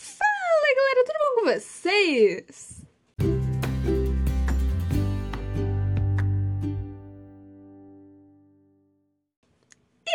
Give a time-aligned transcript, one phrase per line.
[0.00, 2.80] Fala galera, tudo bom com vocês?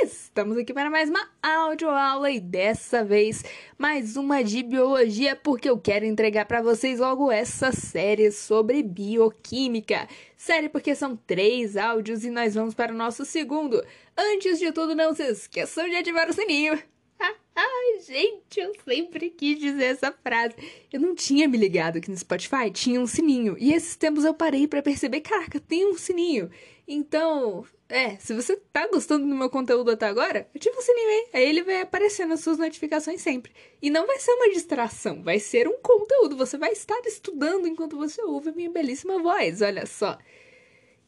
[0.02, 3.44] Estamos aqui para mais uma audioaula e dessa vez
[3.78, 10.08] mais uma de biologia, porque eu quero entregar para vocês logo essa série sobre bioquímica.
[10.36, 13.86] Série porque são três áudios e nós vamos para o nosso segundo.
[14.18, 16.82] Antes de tudo, não se esqueçam de ativar o sininho.
[17.56, 20.56] Ai, gente, eu sempre quis dizer essa frase.
[20.92, 23.56] Eu não tinha me ligado que no Spotify tinha um sininho.
[23.58, 26.52] E esses tempos eu parei para perceber, caraca, tem um sininho.
[26.86, 31.30] Então, é, se você tá gostando do meu conteúdo até agora, ativa o sininho aí.
[31.34, 33.54] Aí ele vai aparecer nas suas notificações sempre.
[33.82, 36.36] E não vai ser uma distração, vai ser um conteúdo.
[36.36, 40.18] Você vai estar estudando enquanto você ouve a minha belíssima voz, olha só.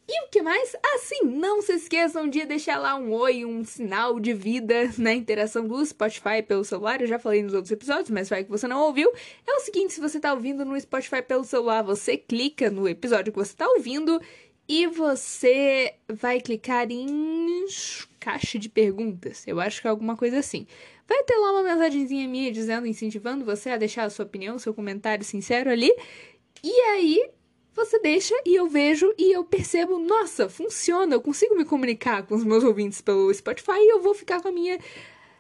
[0.10, 0.74] E o que mais?
[0.96, 5.68] Assim, não se esqueçam de deixar lá um oi, um sinal de vida na interação
[5.68, 7.02] do Spotify pelo celular.
[7.02, 9.12] Eu já falei nos outros episódios, mas vai que você não ouviu.
[9.46, 13.34] É o seguinte, se você tá ouvindo no Spotify pelo celular, você clica no episódio
[13.34, 14.22] que você tá ouvindo
[14.66, 17.66] e você vai clicar em
[18.18, 19.46] caixa de perguntas.
[19.46, 20.66] Eu acho que é alguma coisa assim.
[21.06, 24.74] Vai ter lá uma mensagenzinha minha dizendo, incentivando você a deixar a sua opinião, seu
[24.74, 25.92] comentário sincero ali.
[26.64, 27.30] E aí,
[27.78, 32.34] você deixa e eu vejo e eu percebo, nossa, funciona, eu consigo me comunicar com
[32.34, 34.80] os meus ouvintes pelo Spotify e eu vou ficar com a minha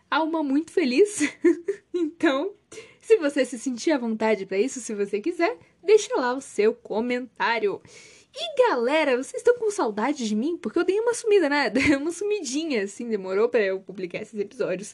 [0.10, 1.22] alma muito feliz.
[1.92, 2.54] então,
[3.02, 6.76] se você se sentir à vontade para isso, se você quiser, deixa lá o seu
[6.76, 7.82] comentário.
[8.32, 10.58] E galera, vocês estão com saudade de mim?
[10.58, 11.72] Porque eu dei uma sumida, né?
[11.72, 14.94] Dei uma sumidinha, assim, demorou para eu publicar esses episódios.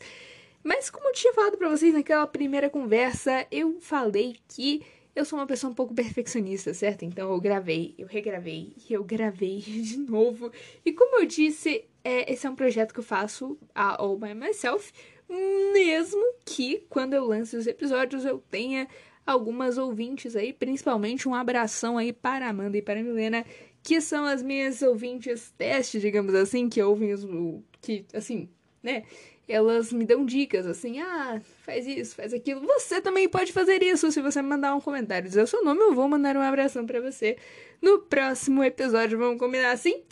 [0.63, 4.81] Mas como eu tinha falado para vocês naquela primeira conversa, eu falei que
[5.15, 7.03] eu sou uma pessoa um pouco perfeccionista, certo?
[7.03, 10.51] Então eu gravei, eu regravei e eu gravei de novo.
[10.85, 14.91] E como eu disse, é, esse é um projeto que eu faço all by myself,
[15.73, 18.87] mesmo que quando eu lance os episódios eu tenha
[19.25, 23.45] algumas ouvintes aí, principalmente um abração aí para Amanda e para a Milena,
[23.81, 27.25] que são as minhas ouvintes teste, digamos assim, que ouvem os.
[27.81, 28.49] que, assim,
[28.81, 29.03] né?
[29.53, 32.61] Elas me dão dicas assim, ah, faz isso, faz aquilo.
[32.61, 35.93] Você também pode fazer isso se você mandar um comentário, dizer o seu nome, eu
[35.93, 37.37] vou mandar um abração para você
[37.81, 39.17] no próximo episódio.
[39.17, 40.03] Vamos combinar assim?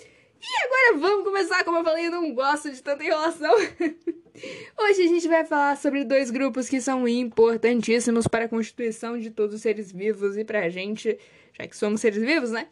[0.43, 3.53] E agora vamos começar, como eu falei, eu não gosto de tanta enrolação.
[4.79, 9.29] Hoje a gente vai falar sobre dois grupos que são importantíssimos para a constituição de
[9.29, 11.17] todos os seres vivos e pra gente,
[11.53, 12.67] já que somos seres vivos, né?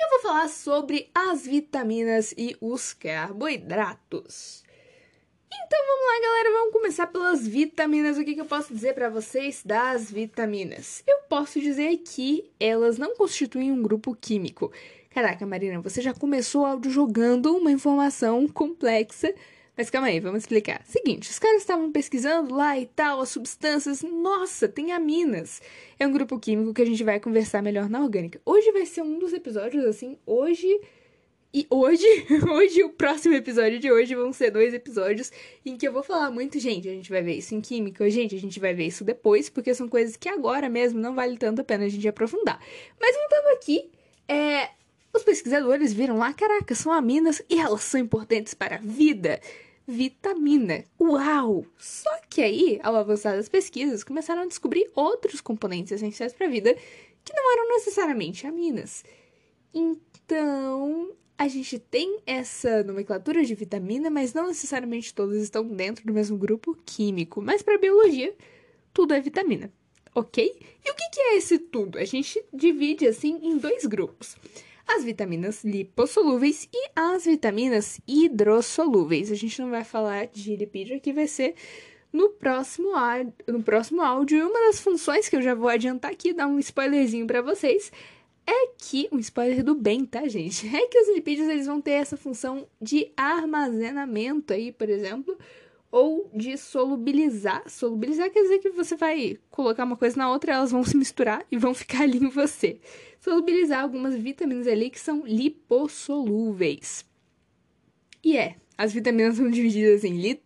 [0.00, 4.61] Eu vou falar sobre as vitaminas e os carboidratos.
[5.54, 8.16] Então vamos lá, galera, vamos começar pelas vitaminas.
[8.16, 11.02] O que, que eu posso dizer para vocês das vitaminas?
[11.06, 14.72] Eu posso dizer que elas não constituem um grupo químico.
[15.10, 19.34] Caraca, Marina, você já começou o áudio jogando uma informação complexa.
[19.76, 20.82] Mas calma aí, vamos explicar.
[20.86, 24.02] Seguinte, os caras estavam pesquisando lá e tal, as substâncias.
[24.02, 25.60] Nossa, tem aminas.
[25.98, 28.40] É um grupo químico que a gente vai conversar melhor na orgânica.
[28.44, 30.80] Hoje vai ser um dos episódios, assim, hoje
[31.52, 32.06] e hoje,
[32.50, 35.30] hoje, o próximo episódio de hoje vão ser dois episódios
[35.64, 38.34] em que eu vou falar muito, gente, a gente vai ver isso em química, gente,
[38.34, 41.60] a gente vai ver isso depois, porque são coisas que agora mesmo não vale tanto
[41.60, 42.58] a pena a gente aprofundar.
[42.98, 43.90] Mas voltando aqui,
[44.26, 44.70] é,
[45.12, 49.38] os pesquisadores viram lá, caraca, são aminas e elas são importantes para a vida.
[49.86, 50.84] Vitamina.
[50.98, 51.66] Uau!
[51.76, 56.50] Só que aí, ao avançar das pesquisas, começaram a descobrir outros componentes essenciais para a
[56.50, 56.74] vida
[57.24, 59.04] que não eram necessariamente aminas.
[59.74, 66.12] Então, a gente tem essa nomenclatura de vitamina, mas não necessariamente todas estão dentro do
[66.12, 67.42] mesmo grupo químico.
[67.42, 68.34] Mas para biologia,
[68.92, 69.72] tudo é vitamina,
[70.14, 70.54] ok?
[70.84, 71.98] E o que é esse tudo?
[71.98, 74.36] A gente divide assim em dois grupos.
[74.86, 79.30] As vitaminas lipossolúveis e as vitaminas hidrossolúveis.
[79.30, 81.54] A gente não vai falar de lipídio aqui, vai ser
[82.12, 82.90] no próximo,
[83.46, 84.38] no próximo áudio.
[84.38, 87.90] E uma das funções que eu já vou adiantar aqui, dar um spoilerzinho para vocês,
[88.46, 90.66] é que, um spoiler do bem, tá, gente?
[90.74, 95.36] É que os lipídios eles vão ter essa função de armazenamento aí, por exemplo,
[95.90, 97.68] ou de solubilizar.
[97.68, 101.46] Solubilizar quer dizer que você vai colocar uma coisa na outra, elas vão se misturar
[101.50, 102.80] e vão ficar ali em você.
[103.20, 107.04] Solubilizar algumas vitaminas ali que são lipossolúveis.
[108.24, 110.42] E é, as vitaminas são divididas em li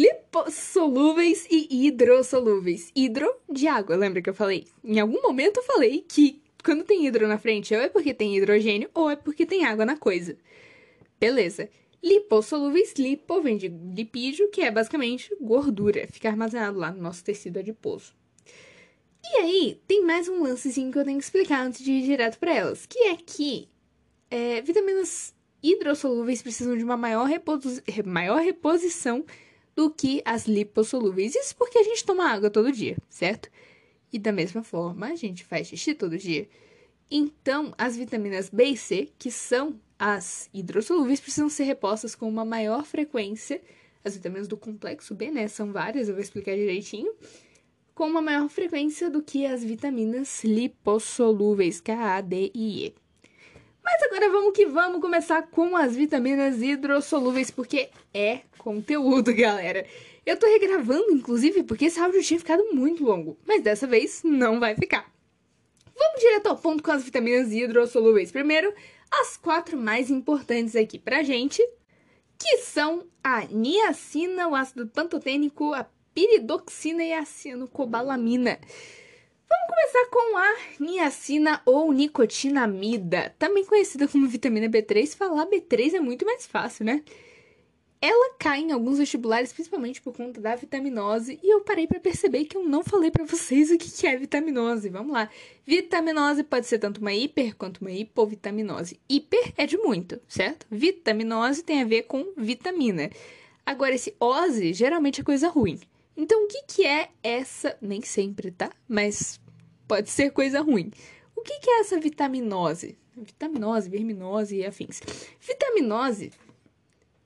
[0.00, 2.90] lipossolúveis e hidrossolúveis.
[2.96, 4.66] Hidro de água, lembra que eu falei?
[4.82, 8.36] Em algum momento eu falei que quando tem hidro na frente, ou é porque tem
[8.36, 10.36] hidrogênio ou é porque tem água na coisa.
[11.18, 11.68] Beleza.
[12.02, 17.58] Lipossolúveis, lipo vem de lipídio, que é basicamente gordura, fica armazenado lá no nosso tecido
[17.58, 18.14] adiposo.
[19.22, 22.38] E aí, tem mais um lancezinho que eu tenho que explicar antes de ir direto
[22.38, 23.68] para elas, que é que
[24.30, 27.28] é, vitaminas hidrossolúveis precisam de uma maior,
[28.06, 29.26] maior reposição
[29.80, 31.34] do que as lipossolúveis.
[31.34, 33.48] Isso porque a gente toma água todo dia, certo?
[34.12, 36.46] E da mesma forma, a gente faz xixi todo dia.
[37.10, 42.44] Então, as vitaminas B e C, que são as hidrossolúveis, precisam ser repostas com uma
[42.44, 43.58] maior frequência.
[44.04, 45.48] As vitaminas do complexo B, né?
[45.48, 47.14] São várias, eu vou explicar direitinho.
[47.94, 52.94] Com uma maior frequência do que as vitaminas lipossolúveis, K, A, D e E.
[53.92, 59.84] Mas agora vamos que vamos começar com as vitaminas hidrossolúveis, porque é conteúdo, galera.
[60.24, 64.60] Eu tô regravando, inclusive, porque esse áudio tinha ficado muito longo, mas dessa vez não
[64.60, 65.12] vai ficar.
[65.98, 68.30] Vamos direto ao ponto com as vitaminas hidrossolúveis.
[68.30, 68.72] Primeiro,
[69.10, 71.60] as quatro mais importantes aqui pra gente,
[72.38, 75.84] que são a niacina, o ácido pantotênico, a
[76.14, 78.60] piridoxina e a cianocobalamina.
[79.50, 85.16] Vamos começar com a niacina ou nicotinamida, também conhecida como vitamina B3.
[85.16, 87.02] Falar B3 é muito mais fácil, né?
[88.02, 92.46] Ela cai em alguns vestibulares, principalmente por conta da vitaminose, e eu parei para perceber
[92.46, 94.88] que eu não falei para vocês o que é vitaminose.
[94.88, 95.28] Vamos lá.
[95.66, 98.98] Vitaminose pode ser tanto uma hiper quanto uma hipovitaminose.
[99.06, 100.66] Hiper é de muito, certo?
[100.70, 103.10] Vitaminose tem a ver com vitamina.
[103.66, 105.78] Agora, esse ose geralmente é coisa ruim.
[106.16, 107.76] Então, o que, que é essa.
[107.80, 108.70] Nem sempre, tá?
[108.86, 109.39] Mas
[109.90, 110.92] pode ser coisa ruim.
[111.34, 112.96] O que, que é essa vitaminose?
[113.16, 115.00] Vitaminose, verminose e afins.
[115.40, 116.30] Vitaminose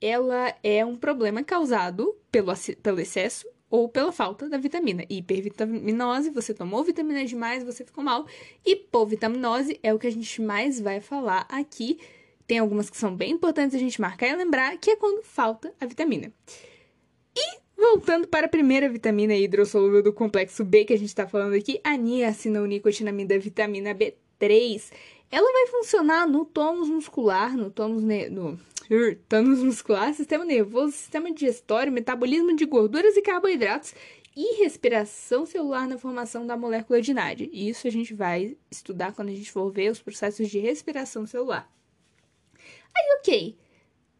[0.01, 2.51] ela é um problema causado pelo,
[2.81, 5.05] pelo excesso ou pela falta da vitamina.
[5.07, 8.25] Hipervitaminose, você tomou vitamina demais, você ficou mal.
[8.65, 11.99] Hipovitaminose é o que a gente mais vai falar aqui.
[12.47, 15.71] Tem algumas que são bem importantes a gente marcar e lembrar, que é quando falta
[15.79, 16.33] a vitamina.
[17.35, 21.53] E voltando para a primeira vitamina hidrossolúvel do complexo B que a gente está falando
[21.53, 24.91] aqui, a niacinonicotinamida vitamina B3.
[25.31, 28.59] Ela vai funcionar no tônus muscular, no tônus no
[29.27, 33.93] tônus muscular, sistema nervoso, sistema digestório, metabolismo de gorduras e carboidratos
[34.35, 37.49] e respiração celular na formação da molécula de NAD.
[37.53, 41.71] Isso a gente vai estudar quando a gente for ver os processos de respiração celular.
[42.95, 43.57] Aí, ok.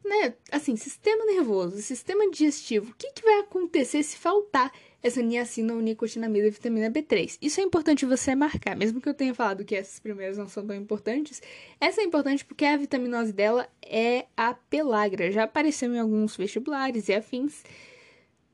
[0.06, 0.36] Né?
[0.52, 4.72] Assim, sistema nervoso, sistema digestivo, o que, que vai acontecer se faltar
[5.02, 7.38] essa niacina ou nicotinamida e vitamina B3.
[7.40, 10.66] Isso é importante você marcar, mesmo que eu tenha falado que essas primeiras não são
[10.66, 11.44] tão importantes.
[11.80, 15.31] Essa é importante porque a vitaminose dela é a pelagra.
[15.31, 17.63] Já apareceu em alguns vestibulares e afins.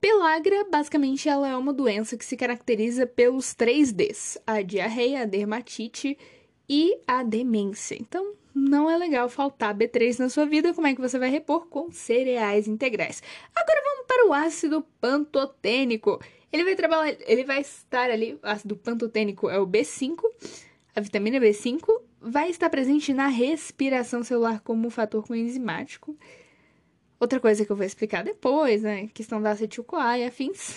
[0.02, 5.26] Pelagra, basicamente, ela é uma doença que se caracteriza pelos três Ds: a diarreia, a
[5.26, 6.18] dermatite
[6.68, 7.96] e a demência.
[7.98, 10.74] Então, não é legal faltar B3 na sua vida.
[10.74, 11.68] Como é que você vai repor?
[11.68, 13.22] Com cereais integrais.
[13.56, 16.20] Agora vamos para o ácido pantotênico.
[16.52, 20.20] Ele vai trabalhar, ele vai estar ali, o ácido pantotênico é o B5,
[20.94, 21.82] a vitamina B5
[22.20, 26.18] vai estar presente na respiração celular como fator coenzimático.
[27.20, 29.08] Outra coisa que eu vou explicar depois, né?
[29.14, 30.76] Questão da acetil-CoA e afins.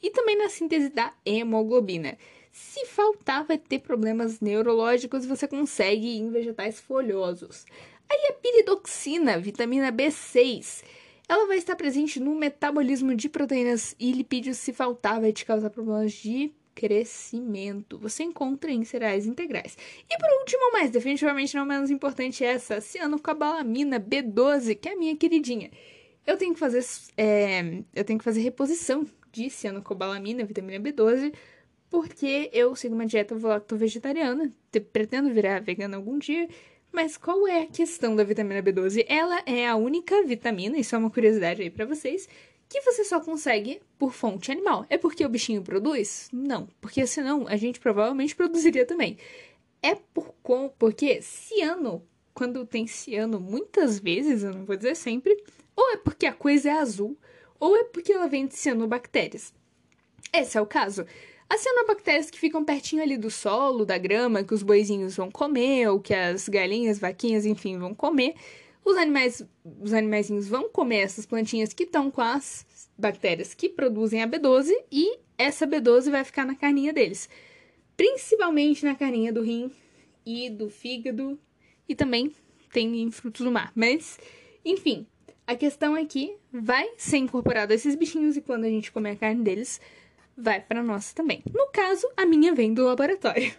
[0.00, 2.16] E também na síntese da hemoglobina.
[2.58, 7.66] Se faltar, vai ter problemas neurológicos, você consegue em vegetais folhosos.
[8.08, 10.82] Aí a piridoxina, vitamina B6
[11.28, 14.58] ela vai estar presente no metabolismo de proteínas e lipídios.
[14.58, 17.98] Se faltar, vai te causar problemas de crescimento.
[17.98, 19.76] Você encontra em cereais integrais.
[20.08, 25.16] E por último, mas definitivamente não menos importante, essa cianocobalamina B12, que é a minha
[25.16, 25.70] queridinha.
[26.26, 26.84] Eu tenho que fazer,
[27.16, 31.34] é, eu tenho que fazer reposição de cianocobalamina, vitamina B12,
[31.90, 34.52] porque eu sigo uma dieta lacto-vegetariana,
[34.92, 36.48] pretendo virar vegana algum dia,
[36.92, 39.04] mas qual é a questão da vitamina B12?
[39.08, 42.28] Ela é a única vitamina, isso é uma curiosidade aí para vocês,
[42.68, 44.86] que você só consegue por fonte animal.
[44.88, 46.28] É porque o bichinho produz?
[46.32, 49.18] Não, porque senão a gente provavelmente produziria também.
[49.82, 52.02] É por com, porque ciano,
[52.34, 55.36] quando tem ciano, muitas vezes, eu não vou dizer sempre,
[55.76, 57.16] ou é porque a coisa é azul,
[57.60, 59.54] ou é porque ela vem de cianobactérias.
[60.32, 61.06] Esse é o caso.
[61.48, 65.88] As cianobactérias que ficam pertinho ali do solo, da grama, que os boizinhos vão comer,
[65.88, 68.34] ou que as galinhas, vaquinhas, enfim, vão comer.
[68.84, 69.42] Os animais,
[69.80, 72.66] os animaizinhos vão comer essas plantinhas que estão com as
[72.98, 77.28] bactérias que produzem a B12 e essa B12 vai ficar na carninha deles.
[77.96, 79.70] Principalmente na carninha do rim
[80.24, 81.38] e do fígado
[81.88, 82.32] e também
[82.72, 83.72] tem em frutos do mar.
[83.74, 84.18] Mas,
[84.64, 85.06] enfim,
[85.46, 89.16] a questão é que vai ser incorporado esses bichinhos e quando a gente comer a
[89.16, 89.80] carne deles,
[90.36, 91.42] vai para nós também.
[91.52, 93.54] No caso, a minha vem do laboratório.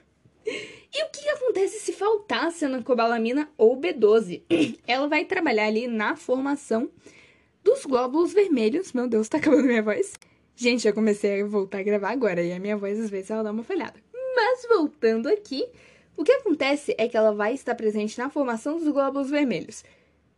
[0.46, 4.44] E o que acontece se faltar cianocobalamina ou B12?
[4.88, 6.90] Ela vai trabalhar ali na formação
[7.64, 8.94] dos glóbulos vermelhos.
[8.94, 10.14] Meu Deus, tá acabando minha voz.
[10.56, 13.44] Gente, já comecei a voltar a gravar agora e a minha voz às vezes ela
[13.44, 14.00] dá uma falhada.
[14.36, 15.68] Mas voltando aqui,
[16.16, 19.84] o que acontece é que ela vai estar presente na formação dos glóbulos vermelhos.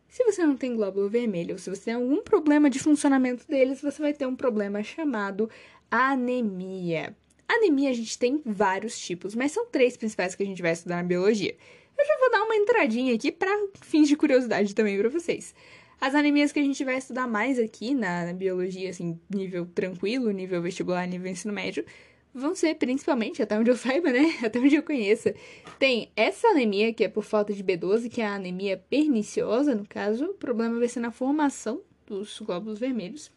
[0.08, 3.80] Se você não tem glóbulo vermelho, ou se você tem algum problema de funcionamento deles,
[3.80, 5.48] você vai ter um problema chamado
[5.90, 7.16] anemia.
[7.48, 10.96] Anemia a gente tem vários tipos, mas são três principais que a gente vai estudar
[10.96, 11.56] na biologia.
[11.98, 15.54] Eu já vou dar uma entradinha aqui para fins de curiosidade também para vocês.
[16.00, 20.30] As anemias que a gente vai estudar mais aqui na, na, biologia, assim, nível tranquilo,
[20.30, 21.84] nível vestibular, nível ensino médio,
[22.32, 24.38] vão ser principalmente, até onde eu saiba, né?
[24.42, 25.34] Até onde eu conheça.
[25.78, 29.86] Tem essa anemia, que é por falta de B12, que é a anemia perniciosa, no
[29.86, 30.24] caso.
[30.24, 33.30] O problema vai ser na formação dos glóbulos vermelhos.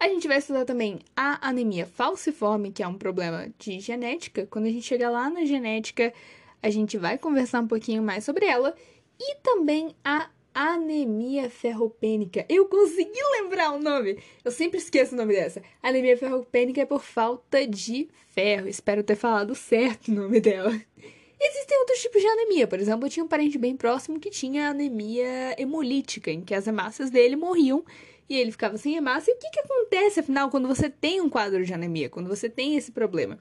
[0.00, 4.46] A gente vai estudar também a anemia falciforme, que é um problema de genética.
[4.48, 6.12] Quando a gente chegar lá na genética,
[6.62, 8.76] a gente vai conversar um pouquinho mais sobre ela.
[9.18, 12.46] E também a anemia ferropênica.
[12.48, 14.18] Eu consegui lembrar o nome.
[14.44, 15.62] Eu sempre esqueço o nome dessa.
[15.82, 18.68] Anemia ferropênica é por falta de ferro.
[18.68, 20.70] Espero ter falado certo o nome dela.
[21.40, 22.66] Existem outros tipos de anemia.
[22.68, 26.66] Por exemplo, eu tinha um parente bem próximo que tinha anemia hemolítica, em que as
[26.66, 27.84] hemácias dele morriam
[28.28, 29.30] e ele ficava sem hemácia.
[29.30, 32.08] E o que, que acontece, afinal, quando você tem um quadro de anemia?
[32.08, 33.38] Quando você tem esse problema?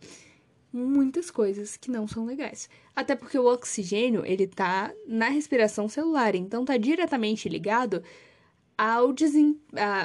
[0.71, 2.69] muitas coisas que não são legais.
[2.95, 8.03] Até porque o oxigênio, ele tá na respiração celular, então tá diretamente ligado
[8.77, 9.59] ao, desem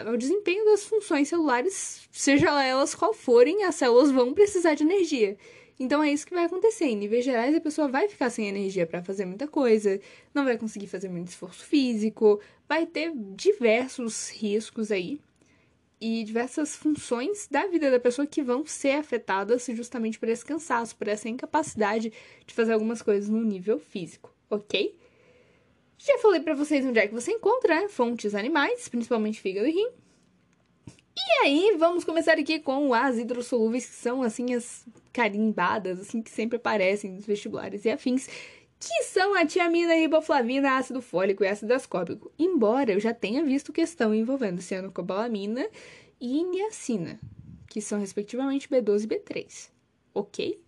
[0.07, 5.37] ao desempenho das funções celulares, seja elas qual forem, as células vão precisar de energia.
[5.83, 6.85] Então é isso que vai acontecer.
[6.85, 9.99] Em níveis gerais, a pessoa vai ficar sem energia para fazer muita coisa,
[10.33, 15.21] não vai conseguir fazer muito esforço físico, vai ter diversos riscos aí
[16.01, 20.95] e diversas funções da vida da pessoa que vão ser afetadas justamente por esse cansaço,
[20.95, 22.12] por essa incapacidade
[22.47, 24.97] de fazer algumas coisas no nível físico, ok?
[25.99, 27.89] Já falei para vocês onde é que você encontra né?
[27.89, 29.91] fontes animais, principalmente fígado e rim.
[31.16, 36.31] E aí, vamos começar aqui com as hidrossolúveis, que são assim as carimbadas, assim, que
[36.31, 38.28] sempre aparecem nos vestibulares e afins,
[38.81, 42.33] que são a tiamina, riboflavina, ácido fólico e ácido ascórbico.
[42.38, 45.69] Embora eu já tenha visto questão envolvendo cianocobalamina
[46.21, 47.21] e niacina,
[47.69, 49.71] que são respectivamente B12 e B3.
[50.14, 50.61] Ok?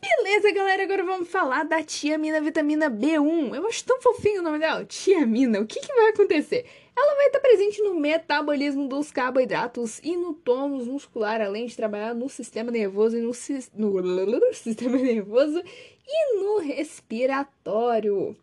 [0.00, 3.54] Beleza, galera, agora vamos falar da tiamina vitamina B1.
[3.54, 5.60] Eu acho tão fofinho o nome dela, tiamina.
[5.60, 6.66] O que, que vai acontecer?
[6.96, 12.14] Ela vai estar presente no metabolismo dos carboidratos e no tônus muscular, além de trabalhar
[12.14, 13.32] no sistema nervoso e no,
[13.74, 15.62] no, no sistema nervoso
[16.06, 18.36] e no respiratório.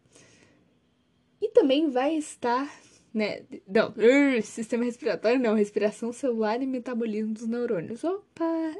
[1.41, 2.69] E também vai estar,
[3.13, 3.43] né?
[3.67, 3.93] Não,
[4.43, 8.03] sistema respiratório não, respiração celular e metabolismo dos neurônios.
[8.03, 8.75] Opa!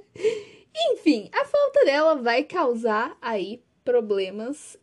[0.92, 4.78] Enfim, a falta dela vai causar aí problemas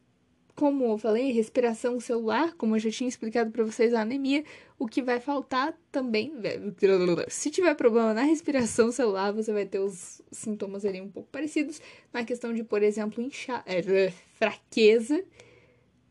[0.58, 4.42] como eu falei, respiração celular, como eu já tinha explicado para vocês, a anemia,
[4.76, 6.32] o que vai faltar também,
[7.28, 11.80] se tiver problema na respiração celular, você vai ter os sintomas ali um pouco parecidos,
[12.12, 15.24] na questão de, por exemplo, incha é, fraqueza.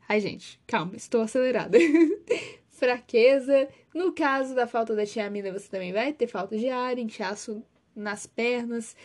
[0.07, 1.77] Ai, gente, calma, estou acelerada.
[2.71, 3.67] fraqueza.
[3.93, 7.61] No caso da falta da tiamina, você também vai ter falta de ar, inchaço
[7.93, 8.95] nas pernas.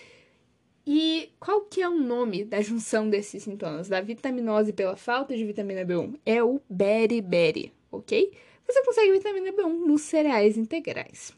[0.86, 3.88] E qual que é o nome da junção desses sintomas?
[3.88, 6.18] Da vitaminose pela falta de vitamina B1?
[6.26, 8.32] É o beriberi, ok?
[8.66, 11.32] Você consegue vitamina B1 nos cereais integrais.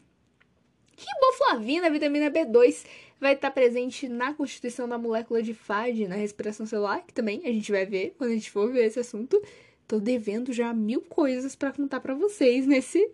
[0.97, 2.85] Riboflavina, vitamina B2,
[3.19, 7.51] vai estar presente na constituição da molécula de FAD na respiração celular, que também a
[7.51, 9.41] gente vai ver quando a gente for ver esse assunto.
[9.87, 13.07] Tô devendo já mil coisas para contar para vocês nesse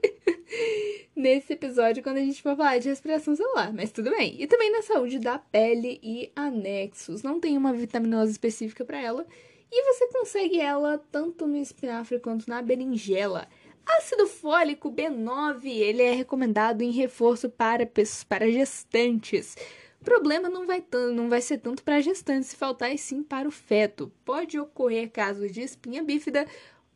[1.13, 4.41] nesse episódio quando a gente for falar de respiração celular, mas tudo bem.
[4.41, 7.23] E também na saúde da pele e anexos.
[7.23, 9.27] Não tem uma vitaminose específica para ela
[9.71, 13.47] e você consegue ela tanto no espinafre quanto na berinjela.
[13.85, 17.89] Ácido fólico B9, ele é recomendado em reforço para
[18.29, 19.57] para gestantes.
[20.01, 23.21] O problema não vai, não vai ser tanto para a gestante se faltar, e sim
[23.21, 24.11] para o feto.
[24.25, 26.47] Pode ocorrer casos de espinha bífida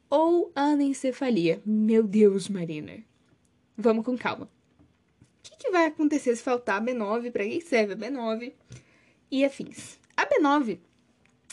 [0.09, 1.61] ou anencefalia.
[1.63, 3.03] Meu Deus, Marina.
[3.77, 4.45] Vamos com calma.
[4.45, 7.31] O que, que vai acontecer se faltar B9?
[7.31, 8.53] Para que serve a B9?
[9.29, 9.99] E afins.
[10.17, 10.79] A B9,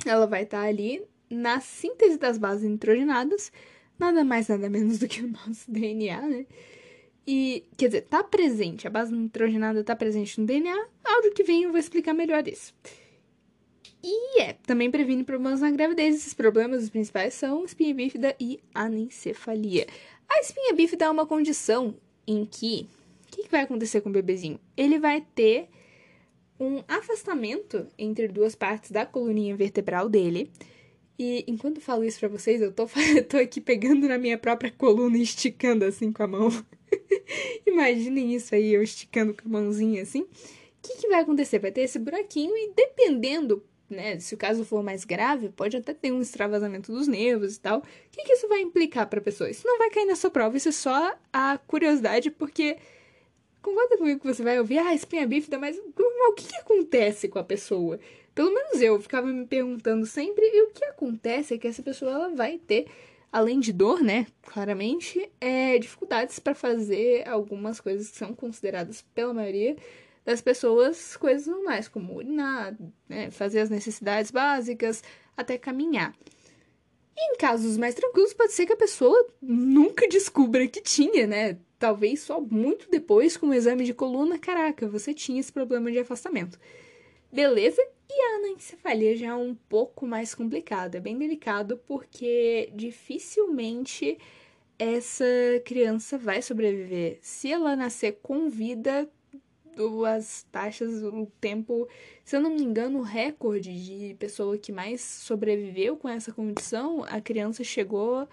[0.06, 3.52] ela vai estar tá ali na síntese das bases nitrogenadas,
[3.98, 6.46] nada mais, nada menos do que o nosso DNA, né?
[7.26, 10.86] E, quer dizer, tá presente, a base nitrogenada tá presente no DNA.
[11.04, 12.74] Áudio que vem eu vou explicar melhor isso.
[14.02, 16.16] E é, também previne problemas na gravidez.
[16.16, 19.86] Esses problemas, os principais, são espinha bífida e anencefalia.
[20.28, 21.94] A espinha bífida é uma condição
[22.26, 22.88] em que.
[23.28, 24.58] O que, que vai acontecer com o bebezinho?
[24.76, 25.68] Ele vai ter
[26.60, 30.50] um afastamento entre duas partes da coluninha vertebral dele.
[31.18, 32.86] E enquanto eu falo isso pra vocês, eu tô,
[33.28, 36.50] tô aqui pegando na minha própria coluna e esticando assim com a mão.
[37.66, 40.22] Imaginem isso aí, eu esticando com a mãozinha assim.
[40.22, 40.28] O
[40.82, 41.58] que, que vai acontecer?
[41.58, 45.94] Vai ter esse buraquinho e dependendo né, se o caso for mais grave, pode até
[45.94, 47.78] ter um extravasamento dos nervos e tal.
[47.78, 49.50] O que, que isso vai implicar para a pessoa?
[49.50, 52.78] Isso não vai cair na sua prova, isso é só a curiosidade, porque
[53.60, 57.38] concorda comigo que você vai ouvir, ah, espinha bífida, mas o que, que acontece com
[57.38, 58.00] a pessoa?
[58.34, 62.10] Pelo menos eu ficava me perguntando sempre, e o que acontece é que essa pessoa
[62.10, 62.86] ela vai ter,
[63.32, 69.32] além de dor, né, claramente, é, dificuldades para fazer algumas coisas que são consideradas pela
[69.32, 69.74] maioria
[70.24, 72.76] das pessoas coisas normais, como urinar,
[73.08, 75.02] né, fazer as necessidades básicas,
[75.36, 76.14] até caminhar.
[77.16, 81.58] E em casos mais tranquilos, pode ser que a pessoa nunca descubra que tinha, né?
[81.78, 85.98] Talvez só muito depois, com o exame de coluna, caraca, você tinha esse problema de
[85.98, 86.58] afastamento.
[87.30, 87.82] Beleza?
[88.14, 94.18] E a anencefalia já é um pouco mais complicado, é bem delicado porque dificilmente
[94.78, 95.24] essa
[95.64, 97.18] criança vai sobreviver.
[97.22, 99.08] Se ela nascer com vida,
[100.06, 101.88] as taxas, o tempo,
[102.22, 107.02] se eu não me engano, o recorde de pessoa que mais sobreviveu com essa condição,
[107.04, 108.28] a criança chegou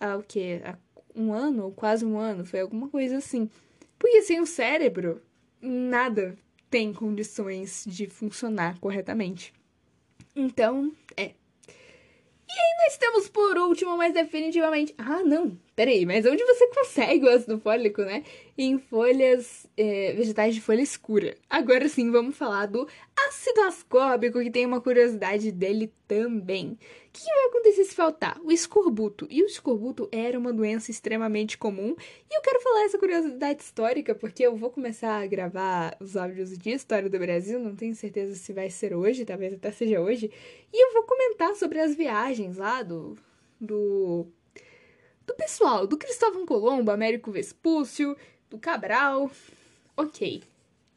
[0.00, 0.60] a o quê?
[0.64, 0.76] A
[1.14, 3.48] um ano, quase um ano, foi alguma coisa assim.
[3.96, 5.22] Porque sem o cérebro,
[5.60, 6.36] nada
[6.74, 9.54] tem condições de funcionar corretamente.
[10.34, 11.26] Então, é.
[11.26, 14.92] E aí nós temos por último, mas definitivamente.
[14.98, 15.56] Ah, não!
[15.76, 18.22] Peraí, mas onde você consegue o ácido fólico, né?
[18.56, 21.36] Em folhas é, vegetais de folha escura.
[21.50, 26.78] Agora sim, vamos falar do ácido ascórbico, que tem uma curiosidade dele também.
[27.08, 28.40] O que vai acontecer se faltar?
[28.44, 29.26] O escorbuto.
[29.28, 31.96] E o escorbuto era uma doença extremamente comum.
[32.30, 36.56] E eu quero falar essa curiosidade histórica, porque eu vou começar a gravar os áudios
[36.56, 37.58] de história do Brasil.
[37.58, 40.30] Não tenho certeza se vai ser hoje, talvez até seja hoje.
[40.72, 43.16] E eu vou comentar sobre as viagens lá do.
[43.60, 44.28] do
[45.26, 48.16] do pessoal, do Cristóvão Colombo, Américo Vespúcio,
[48.50, 49.30] do Cabral.
[49.96, 50.42] Ok.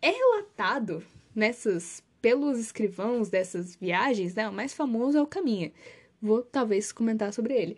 [0.02, 1.04] É relatado
[1.36, 4.50] nessas pelos escrivãos dessas viagens, né?
[4.50, 5.72] O mais famoso é o Caminha.
[6.22, 7.78] Vou talvez comentar sobre ele.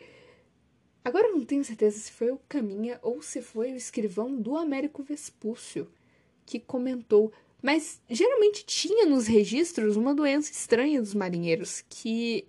[1.03, 4.56] Agora eu não tenho certeza se foi o Caminha ou se foi o escrivão do
[4.58, 5.88] Américo Vespúcio
[6.46, 12.46] que comentou, mas geralmente tinha nos registros uma doença estranha dos marinheiros que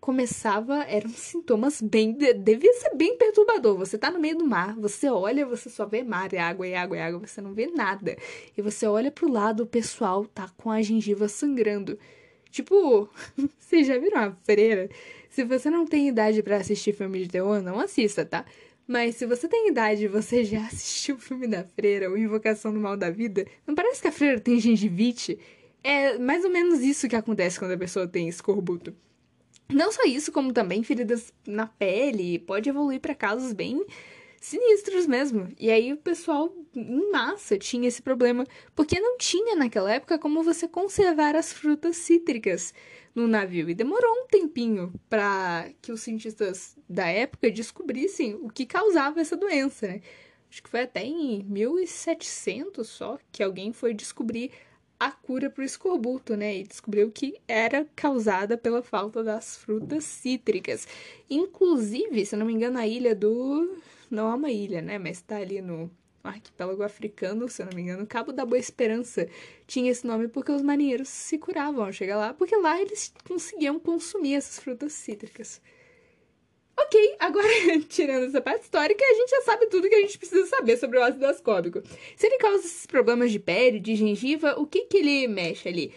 [0.00, 2.12] começava, eram sintomas bem.
[2.12, 3.76] Devia ser bem perturbador.
[3.76, 6.76] Você tá no meio do mar, você olha, você só vê mar, é água, é
[6.76, 8.16] água, é água, você não vê nada.
[8.56, 11.98] E você olha pro lado, o pessoal tá com a gengiva sangrando.
[12.50, 13.08] Tipo,
[13.58, 14.88] vocês já viram a freira?
[15.28, 18.44] Se você não tem idade para assistir filme de terror, não assista, tá?
[18.86, 22.72] Mas se você tem idade e você já assistiu o filme da freira, ou Invocação
[22.72, 25.38] do Mal da Vida, não parece que a freira tem gengivite?
[25.84, 28.94] É mais ou menos isso que acontece quando a pessoa tem escorbuto.
[29.72, 33.84] Não só isso, como também feridas na pele, pode evoluir para casos bem
[34.40, 35.48] sinistros mesmo.
[35.58, 40.42] E aí o pessoal em massa tinha esse problema, porque não tinha naquela época como
[40.42, 42.72] você conservar as frutas cítricas
[43.14, 43.68] no navio.
[43.68, 49.36] E demorou um tempinho para que os cientistas da época descobrissem o que causava essa
[49.36, 50.00] doença, né?
[50.50, 54.50] Acho que foi até em 1700 só que alguém foi descobrir
[55.00, 56.58] a cura para o escorbuto, né?
[56.58, 60.86] E descobriu que era causada pela falta das frutas cítricas.
[61.30, 63.78] Inclusive, se não me engano, a ilha do.
[64.10, 64.98] Não é uma ilha, né?
[64.98, 65.90] Mas está ali no
[66.22, 69.26] arquipélago africano, se não me engano, Cabo da Boa Esperança
[69.66, 73.80] tinha esse nome porque os marinheiros se curavam ao chegar lá, porque lá eles conseguiam
[73.80, 75.62] consumir essas frutas cítricas.
[76.82, 77.46] Ok, agora,
[77.88, 80.98] tirando essa parte histórica, a gente já sabe tudo que a gente precisa saber sobre
[80.98, 81.82] o ácido ascórbico.
[82.16, 85.92] Se ele causa esses problemas de pele, de gengiva, o que que ele mexe ali?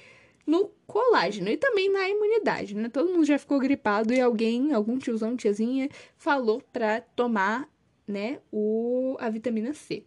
[0.46, 2.90] No colágeno e também na imunidade, né?
[2.90, 7.70] Todo mundo já ficou gripado e alguém, algum tiozão, tiazinha, falou pra tomar,
[8.06, 10.04] né, o, a vitamina C.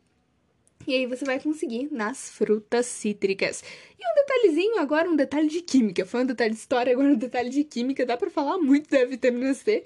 [0.86, 3.64] E aí você vai conseguir nas frutas cítricas.
[3.98, 6.04] E um detalhezinho agora, um detalhe de química.
[6.04, 8.06] Foi um detalhe de história, agora um detalhe de química.
[8.06, 9.82] Dá para falar muito da vitamina C.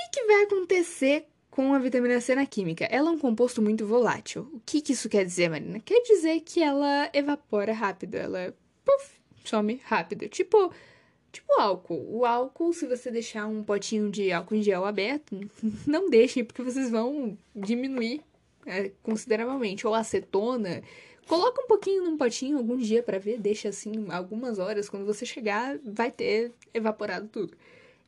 [0.00, 2.84] Que, que vai acontecer com a vitamina C na química?
[2.86, 4.48] Ela é um composto muito volátil.
[4.52, 5.80] O que, que isso quer dizer, Marina?
[5.80, 10.28] Quer dizer que ela evapora rápido, ela puff, some rápido.
[10.28, 10.72] Tipo,
[11.30, 12.06] tipo álcool.
[12.08, 15.38] O álcool, se você deixar um potinho de álcool em gel aberto,
[15.86, 18.22] não deixem, porque vocês vão diminuir
[18.64, 19.86] é, consideravelmente.
[19.86, 20.82] Ou acetona.
[21.26, 24.88] Coloca um pouquinho num potinho algum dia para ver, deixa assim algumas horas.
[24.88, 27.56] Quando você chegar, vai ter evaporado tudo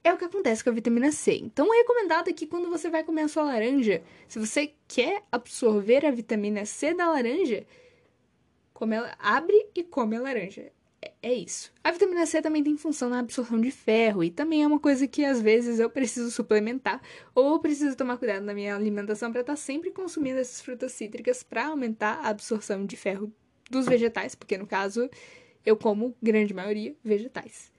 [0.05, 1.35] é o que acontece com a vitamina C.
[1.37, 6.05] Então, é recomendado que quando você vai comer a sua laranja, se você quer absorver
[6.05, 7.65] a vitamina C da laranja,
[8.73, 10.73] come abre e come a laranja.
[11.01, 11.73] É, é isso.
[11.85, 15.07] A vitamina C também tem função na absorção de ferro e também é uma coisa
[15.07, 17.01] que às vezes eu preciso suplementar
[17.35, 21.43] ou preciso tomar cuidado na minha alimentação para estar tá sempre consumindo essas frutas cítricas
[21.43, 23.33] para aumentar a absorção de ferro
[23.71, 25.09] dos vegetais, porque no caso
[25.65, 27.71] Eu como, grande maioria, vegetais.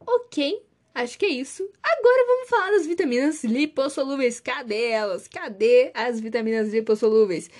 [0.00, 0.60] Ok,
[0.94, 1.68] acho que é isso.
[1.82, 4.40] Agora vamos falar das vitaminas lipossolúveis.
[4.40, 5.28] Cadê elas?
[5.28, 7.50] Cadê as vitaminas lipossolúveis?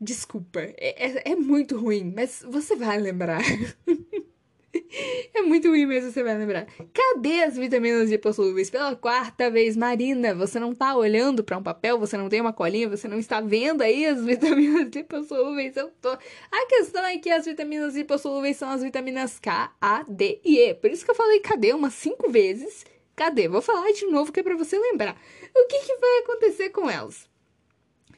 [0.00, 3.42] Desculpa, é, é, é muito ruim, mas você vai lembrar.
[5.34, 6.66] É muito ruim mesmo, você vai lembrar.
[6.92, 8.70] Cadê as vitaminas lipossolúveis?
[8.70, 12.52] Pela quarta vez, Marina, você não tá olhando para um papel, você não tem uma
[12.52, 15.76] colinha, você não está vendo aí as vitaminas lipossolúveis?
[15.76, 16.10] Eu tô.
[16.10, 20.74] A questão é que as vitaminas lipossolúveis são as vitaminas K, A, D e E.
[20.74, 22.84] Por isso que eu falei cadê umas cinco vezes.
[23.14, 23.48] Cadê?
[23.48, 25.16] Vou falar de novo que é para você lembrar.
[25.54, 27.31] O que, que vai acontecer com elas?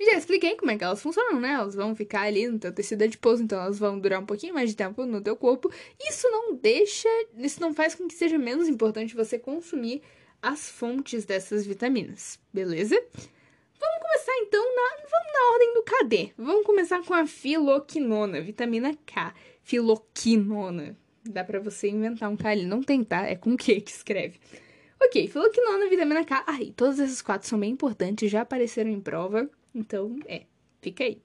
[0.01, 1.53] Já expliquei como é que elas funcionam, né?
[1.53, 4.71] Elas vão ficar ali no teu tecido adiposo, então elas vão durar um pouquinho mais
[4.71, 5.71] de tempo no teu corpo.
[6.01, 10.03] Isso não deixa, isso não faz com que seja menos importante você consumir
[10.43, 12.95] as fontes dessas vitaminas, beleza?
[13.81, 16.33] Vamos começar então na, vamos na ordem do KD.
[16.37, 19.35] Vamos começar com a filoquinona, vitamina K.
[19.63, 20.97] Filoquinona.
[21.25, 23.27] Dá para você inventar um K ali, não tem, tá?
[23.27, 24.39] É com Q que escreve.
[25.03, 26.45] Ok, filoquinona, vitamina K.
[26.47, 29.49] Ai, todos esses quatro são bem importantes, já apareceram em prova.
[29.75, 30.45] Então, é,
[30.81, 31.21] fica aí.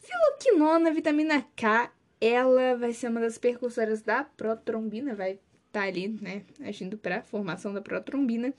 [0.00, 6.08] Filoquinona, vitamina K, ela vai ser uma das percussoras da protrombina, vai estar tá ali,
[6.08, 8.52] né, agindo para a formação da protrombina,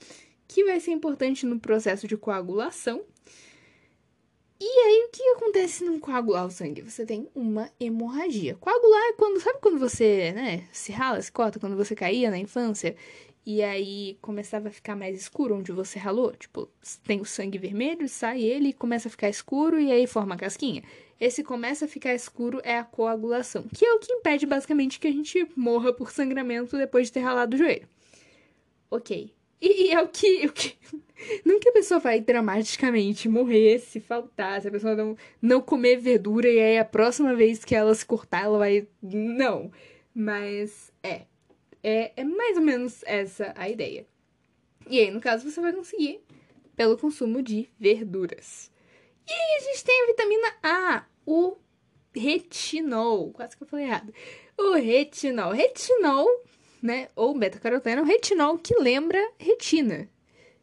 [0.46, 3.04] que vai ser importante no processo de coagulação.
[4.62, 6.82] E aí, o que acontece no coagular o sangue?
[6.82, 8.56] Você tem uma hemorragia.
[8.56, 12.38] Coagular é quando, sabe quando você, né, se rala, se corta, quando você caía na
[12.38, 12.94] infância
[13.44, 16.32] e aí começava a ficar mais escuro onde você ralou.
[16.32, 16.68] Tipo,
[17.04, 20.38] tem o sangue vermelho, sai ele e começa a ficar escuro e aí forma a
[20.38, 20.82] casquinha.
[21.20, 25.06] Esse começa a ficar escuro é a coagulação, que é o que impede basicamente que
[25.06, 27.88] a gente morra por sangramento depois de ter ralado o joelho.
[28.90, 29.32] Ok.
[29.60, 30.74] E, e é o que, o que.
[31.44, 35.98] Não que a pessoa vai dramaticamente morrer se faltar, se a pessoa não, não comer
[35.98, 38.88] verdura e aí a próxima vez que ela se cortar, ela vai.
[39.02, 39.70] Não.
[40.14, 41.26] Mas é.
[41.82, 44.06] É, é mais ou menos essa a ideia.
[44.88, 46.20] E aí, no caso, você vai conseguir
[46.76, 48.70] pelo consumo de verduras.
[49.26, 51.56] E aí a gente tem a vitamina A, o
[52.14, 53.30] retinol.
[53.32, 54.12] Quase que eu falei errado.
[54.58, 55.52] O retinol.
[55.52, 56.26] Retinol,
[56.82, 57.08] né?
[57.14, 60.08] Ou beta-caroteno, retinol que lembra retina.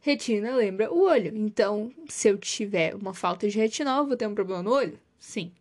[0.02, 1.36] Retina lembra o olho.
[1.36, 5.00] Então, se eu tiver uma falta de retinol, vou ter um problema no olho?
[5.20, 5.52] Sim.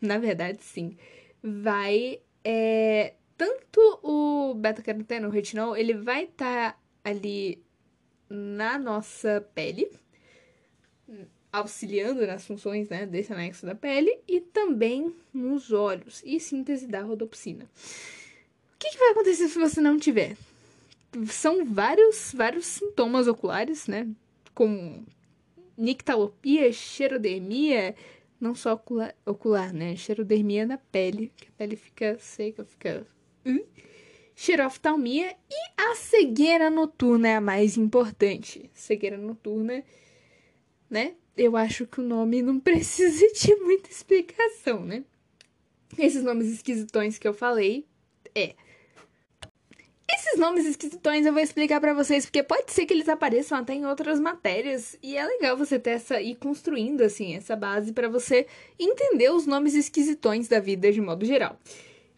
[0.00, 0.96] Na verdade, sim.
[1.42, 7.62] Vai é, tanto o beta-caroteno, o retinol, ele vai estar tá ali
[8.28, 9.90] na nossa pele,
[11.52, 17.02] auxiliando nas funções né, desse anexo da pele e também nos olhos e síntese da
[17.02, 17.64] rodopsina.
[17.64, 20.36] O que, que vai acontecer se você não tiver?
[21.26, 24.08] São vários, vários sintomas oculares, né?
[24.54, 25.04] Como
[25.76, 27.94] nictalopia, xerodermia,
[28.40, 29.94] não só ocular, ocular, né?
[29.94, 33.06] Xerodermia na pele, que a pele fica seca, fica?
[34.34, 38.68] Xeroftalmia e a cegueira noturna é a mais importante.
[38.74, 39.84] Cegueira noturna,
[40.90, 41.14] né?
[41.36, 45.04] Eu acho que o nome não precisa de muita explicação, né?
[45.96, 47.86] Esses nomes esquisitões que eu falei
[48.34, 48.54] é.
[50.10, 53.74] Esses nomes esquisitões eu vou explicar para vocês porque pode ser que eles apareçam até
[53.74, 58.08] em outras matérias e é legal você ter essa ir construindo assim essa base para
[58.08, 58.46] você
[58.78, 61.58] entender os nomes esquisitões da vida de modo geral.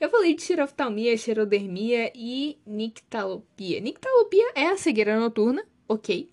[0.04, 3.80] Eu falei de xeroftalmia, xerodermia e nictalopia.
[3.80, 6.30] Nictalopia é a cegueira noturna, ok.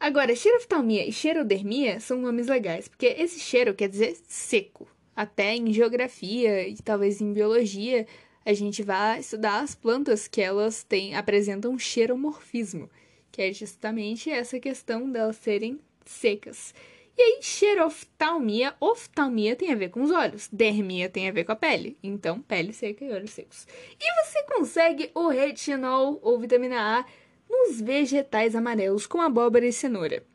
[0.00, 4.88] Agora, xeroftalmia e xerodermia são nomes legais, porque esse cheiro quer dizer seco.
[5.14, 8.04] Até em geografia e talvez em biologia,
[8.44, 12.90] a gente vai estudar as plantas que elas têm, apresentam xeromorfismo,
[13.30, 16.74] que é justamente essa questão delas serem secas.
[17.18, 21.52] E aí, xeroftalmia, oftalmia tem a ver com os olhos, dermia tem a ver com
[21.52, 21.96] a pele.
[22.02, 23.66] Então, pele seca e olhos secos.
[23.98, 27.06] E você consegue o retinol ou vitamina A
[27.48, 30.26] nos vegetais amarelos, como abóbora e cenoura.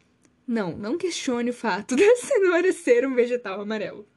[0.48, 4.08] Não, não questione o fato da cenoura ser um vegetal amarelo.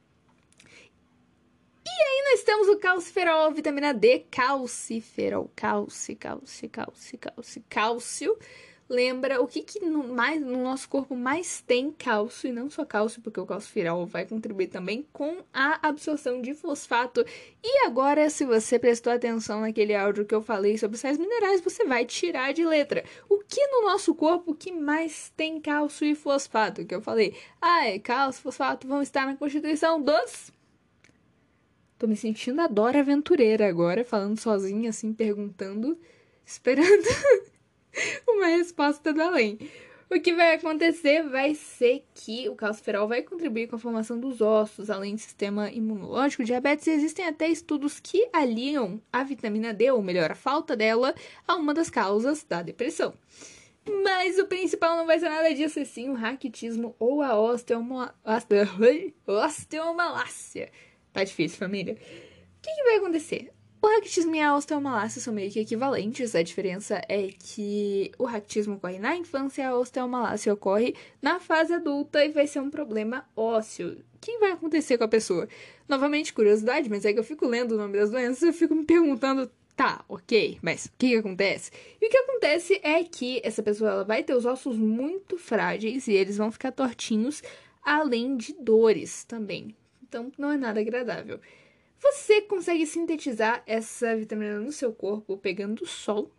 [1.85, 8.39] E aí nós temos o calciferol, vitamina D, calciferol, cálcio, cálcio, cálcio, cálcio, cálcio
[8.87, 12.85] lembra o que, que no, mais, no nosso corpo mais tem cálcio, e não só
[12.85, 17.25] cálcio, porque o cálcio viral vai contribuir também com a absorção de fosfato.
[17.63, 21.85] E agora, se você prestou atenção naquele áudio que eu falei sobre sais minerais, você
[21.85, 23.03] vai tirar de letra.
[23.29, 26.85] O que no nosso corpo que mais tem cálcio e fosfato?
[26.85, 30.53] Que eu falei, ah, é cálcio e fosfato vão estar na constituição dos
[31.97, 35.97] Tô me sentindo a Dora Aventureira agora, falando sozinha, assim, perguntando,
[36.45, 37.07] esperando
[38.27, 39.57] uma resposta do além.
[40.07, 44.39] O que vai acontecer vai ser que o calciferol vai contribuir com a formação dos
[44.39, 49.89] ossos, além do sistema imunológico, diabetes, e existem até estudos que aliam a vitamina D,
[49.89, 51.15] ou melhor, a falta dela,
[51.47, 53.15] a uma das causas da depressão.
[54.03, 58.13] Mas o principal não vai ser nada disso, e sim o raquitismo ou a osteoma...
[59.25, 60.71] osteomalácia.
[61.11, 61.93] Tá difícil, família.
[61.93, 63.54] O que, que vai acontecer?
[63.85, 68.77] O raquitismo e a osteomalácia são meio que equivalentes, a diferença é que o raquitismo
[68.77, 73.29] ocorre na infância e a osteomalácia ocorre na fase adulta e vai ser um problema
[73.35, 74.03] ósseo.
[74.15, 75.47] O que vai acontecer com a pessoa?
[75.87, 78.73] Novamente, curiosidade, mas é que eu fico lendo o nome das doenças e eu fico
[78.73, 81.69] me perguntando, tá, ok, mas o que, que acontece?
[82.01, 86.07] E o que acontece é que essa pessoa ela vai ter os ossos muito frágeis
[86.07, 87.43] e eles vão ficar tortinhos,
[87.83, 89.75] além de dores também.
[90.01, 91.39] Então, não é nada agradável.
[91.99, 96.31] Você consegue sintetizar essa vitamina no seu corpo pegando o sol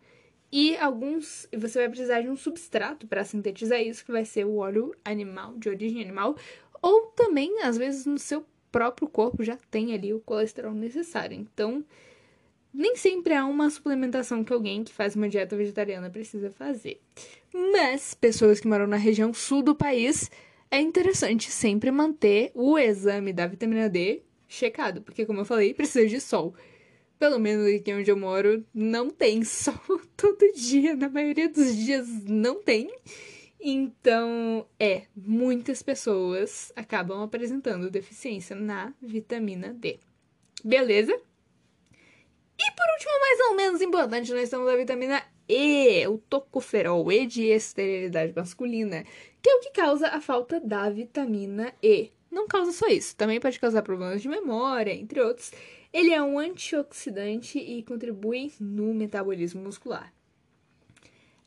[0.51, 1.47] e alguns.
[1.55, 5.57] Você vai precisar de um substrato para sintetizar isso, que vai ser o óleo animal,
[5.57, 6.35] de origem animal,
[6.81, 11.37] ou também, às vezes, no seu próprio corpo já tem ali o colesterol necessário.
[11.37, 11.83] Então,
[12.73, 17.01] nem sempre há uma suplementação que alguém que faz uma dieta vegetariana precisa fazer.
[17.53, 20.29] Mas pessoas que moram na região sul do país,
[20.69, 26.07] é interessante sempre manter o exame da vitamina D checado, porque como eu falei, precisa
[26.07, 26.53] de sol.
[27.19, 32.07] Pelo menos aqui onde eu moro não tem sol todo dia, na maioria dos dias
[32.25, 32.89] não tem.
[33.59, 39.99] Então, é, muitas pessoas acabam apresentando deficiência na vitamina D.
[40.63, 41.11] Beleza?
[42.59, 47.25] E por último, mais ou menos importante, nós temos a vitamina E, o tocoferol, E
[47.25, 49.03] de esterilidade masculina,
[49.41, 53.39] que é o que causa a falta da vitamina E não causa só isso, também
[53.39, 55.51] pode causar problemas de memória, entre outros.
[55.91, 60.13] Ele é um antioxidante e contribui no metabolismo muscular.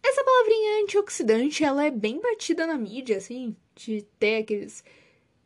[0.02, 4.82] Essa palavrinha antioxidante, ela é bem batida na mídia, assim, de ter aqueles.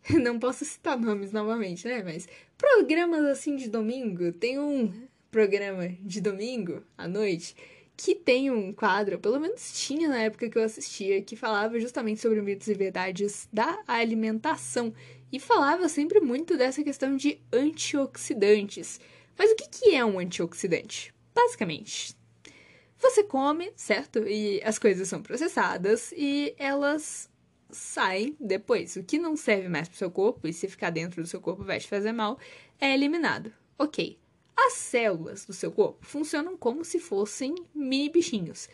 [0.11, 2.02] Não posso citar nomes novamente, né?
[2.02, 4.33] Mas programas assim de domingo.
[4.33, 4.92] Tem um
[5.30, 7.57] programa de domingo à noite
[7.96, 12.20] que tem um quadro, pelo menos tinha na época que eu assistia, que falava justamente
[12.20, 14.92] sobre mitos e verdades da alimentação
[15.35, 19.01] e falava sempre muito dessa questão de antioxidantes.
[19.37, 21.12] Mas o que é um antioxidante?
[21.35, 22.14] Basicamente,
[22.97, 24.20] você come, certo?
[24.29, 27.29] E as coisas são processadas e elas
[27.68, 28.94] saem depois.
[28.94, 31.40] O que não serve mais para o seu corpo, e se ficar dentro do seu
[31.40, 32.38] corpo vai te fazer mal,
[32.81, 33.53] é eliminado.
[33.77, 34.16] Ok.
[34.57, 38.68] As células do seu corpo funcionam como se fossem mini bichinhos.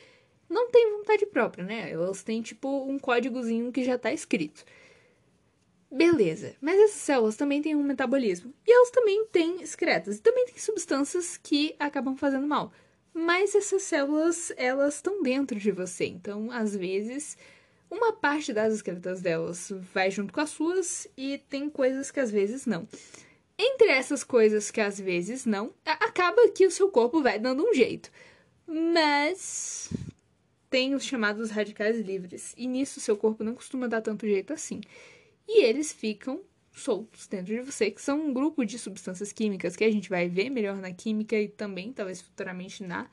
[0.46, 1.90] Não tem vontade própria, né?
[1.90, 4.62] Elas têm tipo um códigozinho que já está escrito.
[5.90, 8.54] Beleza, mas essas células também têm um metabolismo.
[8.66, 10.18] E elas também têm excretas.
[10.18, 12.72] E também têm substâncias que acabam fazendo mal.
[13.12, 16.06] Mas essas células, elas estão dentro de você.
[16.06, 17.36] Então, às vezes,
[17.90, 22.30] uma parte das excretas delas vai junto com as suas e tem coisas que às
[22.30, 22.86] vezes não.
[23.58, 27.74] Entre essas coisas que às vezes não, acaba que o seu corpo vai dando um
[27.74, 28.10] jeito.
[28.64, 29.90] Mas
[30.70, 34.80] tem os chamados radicais livres, e nisso seu corpo não costuma dar tanto jeito assim.
[35.48, 36.40] E eles ficam
[36.72, 40.28] soltos dentro de você, que são um grupo de substâncias químicas que a gente vai
[40.28, 43.10] ver melhor na química e também, talvez futuramente, na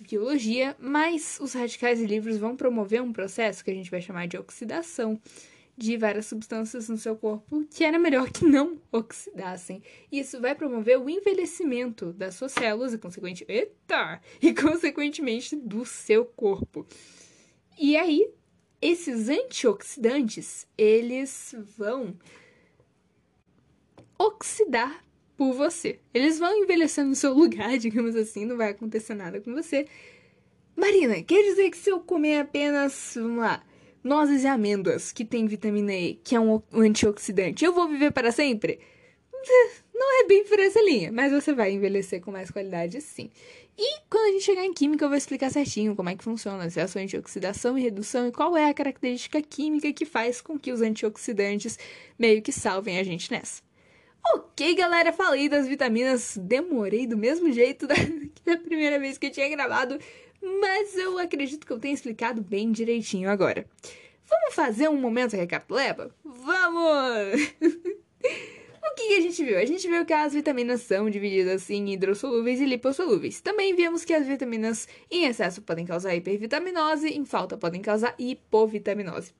[0.00, 4.38] biologia, mas os radicais livres vão promover um processo que a gente vai chamar de
[4.38, 5.20] oxidação,
[5.76, 9.82] de várias substâncias no seu corpo que era melhor que não oxidassem.
[10.10, 16.24] Isso vai promover o envelhecimento das suas células e, consequentemente, eita, e consequentemente do seu
[16.24, 16.86] corpo.
[17.78, 18.30] E aí,
[18.80, 22.16] esses antioxidantes, eles vão
[24.18, 25.04] oxidar
[25.36, 25.98] por você.
[26.12, 29.86] Eles vão envelhecer no seu lugar, digamos assim, não vai acontecer nada com você.
[30.76, 33.62] Marina, quer dizer que se eu comer apenas, vamos lá,
[34.02, 38.32] nozes e amêndoas, que tem vitamina E, que é um antioxidante, eu vou viver para
[38.32, 38.78] sempre?
[39.94, 43.30] Não é bem por essa linha, mas você vai envelhecer com mais qualidade sim.
[43.82, 46.64] E quando a gente chegar em química, eu vou explicar certinho como é que funciona
[46.64, 50.58] as reações de oxidação e redução e qual é a característica química que faz com
[50.58, 51.78] que os antioxidantes
[52.18, 53.62] meio que salvem a gente nessa.
[54.34, 57.94] Ok, galera, falei das vitaminas, demorei do mesmo jeito da,
[58.44, 59.98] da primeira vez que eu tinha gravado,
[60.42, 63.64] mas eu acredito que eu tenha explicado bem direitinho agora.
[64.28, 66.14] Vamos fazer um momento recapituleba?
[66.22, 67.54] Vamos!
[68.90, 69.58] o que, a gente viu?
[69.58, 73.40] A gente viu que as vitaminas são divididas em hidrossolúveis e lipossolúveis.
[73.40, 79.32] Também vimos que as vitaminas em excesso podem causar hipervitaminose, em falta podem causar hipovitaminose.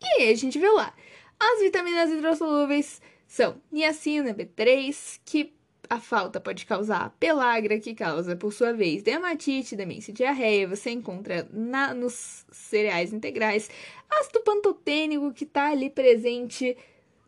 [0.00, 0.94] E aí a gente viu lá.
[1.38, 5.52] As vitaminas hidrossolúveis são niacina, B3, que
[5.88, 10.68] a falta pode causar pelagra, que causa, por sua vez, dermatite, demência e diarreia.
[10.68, 13.68] Você encontra na, nos cereais integrais
[14.08, 16.76] ácido pantotênico, que está ali presente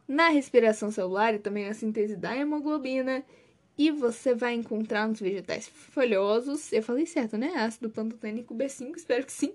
[0.06, 3.24] na respiração celular e também na síntese da hemoglobina.
[3.76, 7.54] E você vai encontrar nos vegetais folhosos, eu falei certo, né?
[7.56, 9.52] Ácido pantotênico B5, espero que sim.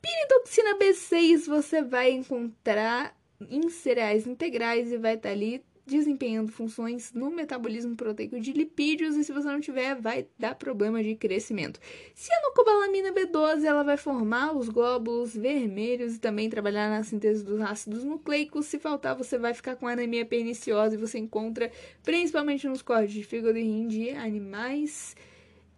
[0.00, 3.16] Piridoxina B6 você vai encontrar
[3.48, 9.16] em cereais integrais e vai estar tá ali desempenhando funções no metabolismo proteico de lipídios
[9.16, 11.80] e se você não tiver, vai dar problema de crescimento.
[12.14, 18.04] Cianocobalamina B12, ela vai formar os glóbulos vermelhos e também trabalhar na síntese dos ácidos
[18.04, 18.66] nucleicos.
[18.66, 21.70] Se faltar, você vai ficar com anemia perniciosa e você encontra
[22.02, 25.16] principalmente nos cortes de fígado e rim de animais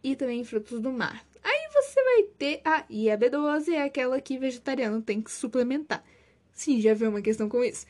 [0.02, 1.24] e também em frutos do mar.
[1.42, 6.04] Aí você vai ter a e a B12 é aquela que vegetariano tem que suplementar.
[6.52, 7.86] Sim, já viu uma questão com isso.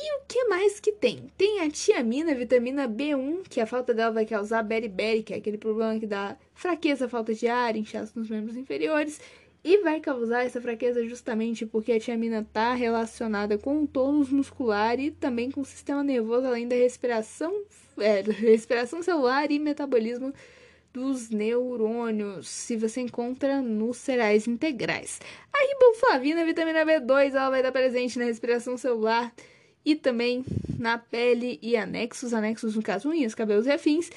[0.00, 1.28] E o que mais que tem?
[1.36, 5.58] Tem a tiamina, vitamina B1, que a falta dela vai causar beriberi, que é aquele
[5.58, 9.20] problema que dá fraqueza, falta de ar, inchaço nos membros inferiores.
[9.64, 15.00] E vai causar essa fraqueza justamente porque a tiamina está relacionada com o tônus muscular
[15.00, 17.52] e também com o sistema nervoso, além da respiração,
[17.98, 20.32] é, respiração celular e metabolismo
[20.92, 25.20] dos neurônios, se você encontra nos cereais integrais.
[25.52, 29.34] A riboflavina, vitamina B2, ela vai estar presente na respiração celular
[29.84, 30.44] e também
[30.78, 34.10] na pele e anexos, anexos no caso unhas, cabelos e afins.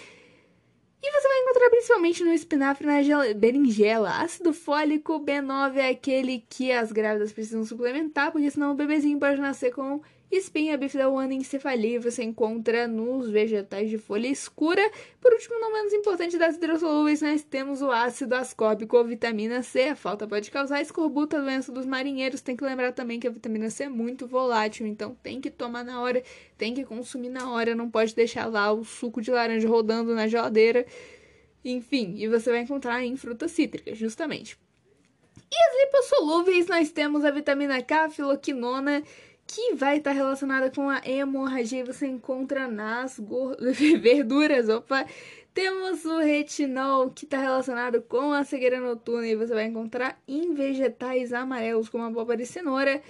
[1.03, 4.21] E você vai encontrar principalmente no espinafre na berinjela.
[4.21, 9.41] Ácido fólico B9 é aquele que as grávidas precisam suplementar, porque senão o bebezinho pode
[9.41, 14.81] nascer com Espinha bífida ou anencefalia você encontra nos vegetais de folha escura.
[15.19, 19.89] Por último, não menos importante das hidrossolúveis, nós temos o ácido ascórbico ou vitamina C.
[19.89, 22.39] A falta pode causar escorbuta, doença dos marinheiros.
[22.39, 25.83] Tem que lembrar também que a vitamina C é muito volátil, então tem que tomar
[25.83, 26.23] na hora,
[26.57, 30.29] tem que consumir na hora, não pode deixar lá o suco de laranja rodando na
[30.29, 30.85] geladeira.
[31.63, 34.57] Enfim, e você vai encontrar em frutas cítricas, justamente.
[35.51, 39.03] E as lipossolúveis, nós temos a vitamina K, a filoquinona
[39.53, 43.19] que vai estar relacionada com a hemorragia você encontra nas
[43.99, 44.69] verduras.
[44.69, 45.05] Opa!
[45.53, 50.53] Temos o retinol, que está relacionado com a cegueira noturna e você vai encontrar em
[50.53, 53.01] vegetais amarelos, como abóbora e cenoura.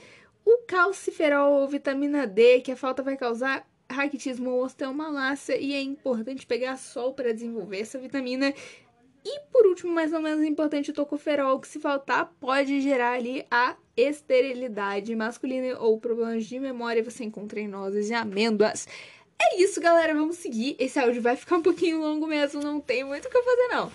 [0.43, 5.81] O calciferol ou vitamina D, que a falta vai causar raquitismo ou osteomalácia e é
[5.81, 8.51] importante pegar sol para desenvolver essa vitamina.
[9.23, 13.45] E por último, mais ou menos importante, o tocoferol, que se faltar pode gerar ali
[13.51, 18.87] a esterilidade masculina ou problemas de memória você encontra em nozes e amêndoas.
[19.39, 20.75] É isso, galera, vamos seguir.
[20.79, 23.67] Esse áudio vai ficar um pouquinho longo mesmo, não tem muito o que eu fazer
[23.67, 23.91] não.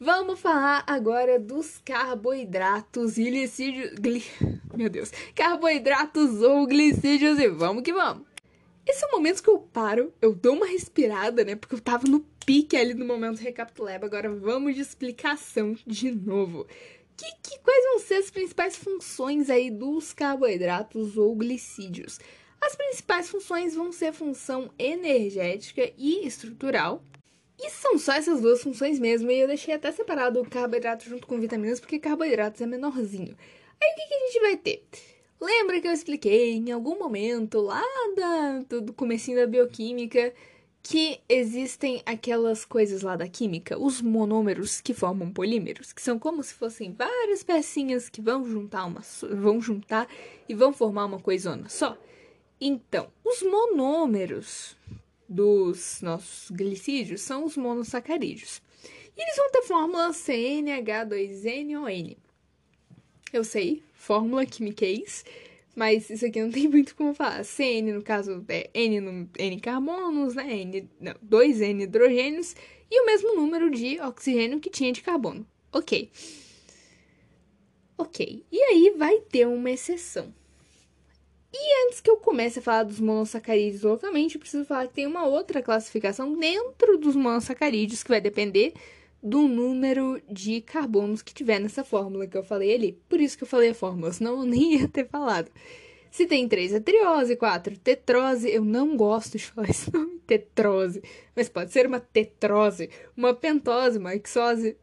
[0.00, 3.92] Vamos falar agora dos carboidratos e glicídios.
[3.98, 4.24] Gli...
[4.74, 5.10] Meu Deus.
[5.34, 8.24] Carboidratos ou glicídios e vamos que vamos.
[8.86, 11.56] Esse é o momento que eu paro, eu dou uma respirada, né?
[11.56, 14.06] Porque eu tava no pique ali no momento recapituleba.
[14.06, 16.66] Agora vamos de explicação de novo.
[17.14, 22.18] Que, que, quais vão ser as principais funções aí dos carboidratos ou glicídios?
[22.58, 27.04] As principais funções vão ser função energética e estrutural.
[27.60, 31.26] E são só essas duas funções mesmo, e eu deixei até separado o carboidrato junto
[31.26, 33.36] com vitaminas, porque carboidratos é menorzinho.
[33.78, 34.86] Aí o que, que a gente vai ter?
[35.38, 37.84] Lembra que eu expliquei em algum momento lá
[38.16, 40.32] da, do, comecinho da bioquímica
[40.88, 46.42] que existem aquelas coisas lá da química, os monômeros que formam polímeros, que são como
[46.42, 50.08] se fossem várias pecinhas que vão juntar uma vão juntar
[50.48, 51.94] e vão formar uma coisona só.
[52.58, 54.78] Então, os monômeros
[55.28, 58.62] dos nossos glicídios são os monossacarídeos.
[59.14, 62.16] E eles vão ter fórmula CNH2NON.
[63.30, 65.22] Eu sei, fórmula quimiquez,
[65.78, 67.44] mas isso aqui não tem muito como falar.
[67.44, 70.62] CN, no caso, é N, no, N carbonos, né?
[70.62, 72.56] N, não, 2N hidrogênios
[72.90, 75.46] e o mesmo número de oxigênio que tinha de carbono.
[75.72, 76.10] Ok.
[77.96, 78.44] Ok.
[78.50, 80.34] E aí vai ter uma exceção.
[81.52, 85.06] E antes que eu comece a falar dos monossacarídeos localmente, eu preciso falar que tem
[85.06, 88.74] uma outra classificação dentro dos monossacarídeos que vai depender
[89.22, 92.92] do número de carbonos que tiver nessa fórmula que eu falei ali.
[93.08, 95.50] Por isso que eu falei a fórmula, senão eu nem ia ter falado.
[96.10, 101.02] Se tem 3 é triose, 4 tetrose, eu não gosto de falar esse nome, tetrose,
[101.36, 104.76] mas pode ser uma tetrose, uma pentose, uma hexose,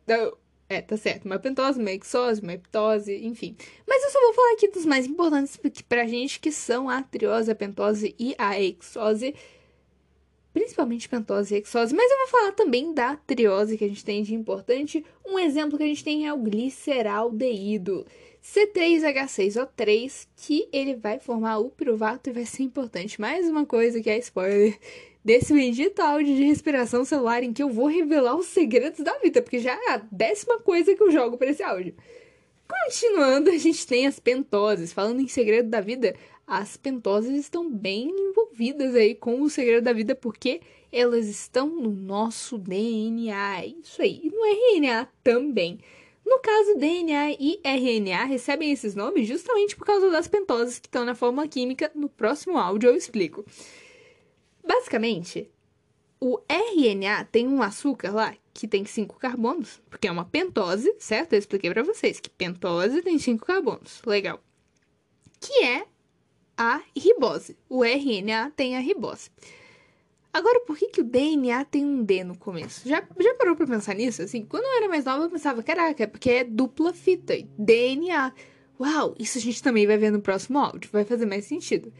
[0.69, 3.55] é, tá certo, uma pentose, uma hexose, uma heptose, enfim.
[3.87, 7.51] Mas eu só vou falar aqui dos mais importantes pra gente, que são a triose,
[7.51, 9.33] a pentose e a hexose,
[10.55, 14.23] principalmente pentose e hexose, mas eu vou falar também da triose que a gente tem
[14.23, 15.05] de importante.
[15.27, 18.05] Um exemplo que a gente tem é o gliceraldeído.
[18.41, 23.19] C3H6O3, que ele vai formar o piruvato e vai ser importante.
[23.19, 24.79] Mais uma coisa que é spoiler
[25.25, 29.41] desse bendito áudio de respiração celular em que eu vou revelar os segredos da vida,
[29.41, 31.93] porque já é a décima coisa que eu jogo para esse áudio.
[32.65, 34.93] Continuando, a gente tem as pentoses.
[34.93, 36.15] Falando em segredo da vida,
[36.47, 41.91] as pentoses estão bem envolvidas aí com o segredo da vida, porque elas estão no
[41.91, 43.65] nosso DNA.
[43.65, 44.21] Isso aí.
[44.23, 45.79] E no RNA também.
[46.25, 51.05] No caso, DNA e RNA recebem esses nomes justamente por causa das pentoses que estão
[51.05, 51.91] na fórmula química.
[51.93, 53.45] No próximo áudio eu explico.
[54.67, 55.49] Basicamente,
[56.19, 61.33] o RNA tem um açúcar lá que tem cinco carbonos, porque é uma pentose, certo?
[61.33, 64.01] Eu expliquei para vocês que pentose tem cinco carbonos.
[64.05, 64.39] Legal.
[65.39, 65.85] Que é
[66.57, 67.57] a ribose.
[67.69, 69.29] O RNA tem a ribose.
[70.35, 72.87] Agora, por que, que o DNA tem um D no começo?
[72.87, 74.21] Já, já parou pra pensar nisso?
[74.21, 78.33] Assim, quando eu era mais nova, eu pensava, caraca, é porque é dupla fita, DNA.
[78.77, 81.93] Uau, isso a gente também vai ver no próximo áudio, vai fazer mais sentido.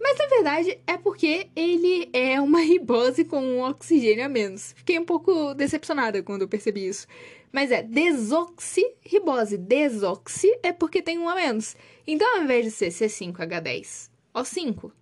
[0.00, 4.72] Mas na verdade é porque ele é uma ribose com um oxigênio a menos.
[4.76, 7.06] Fiquei um pouco decepcionada quando eu percebi isso.
[7.52, 9.56] Mas é desoxirribose.
[9.56, 11.76] Desoxi é porque tem um a menos.
[12.06, 14.92] Então, ao invés de ser C5H10O5,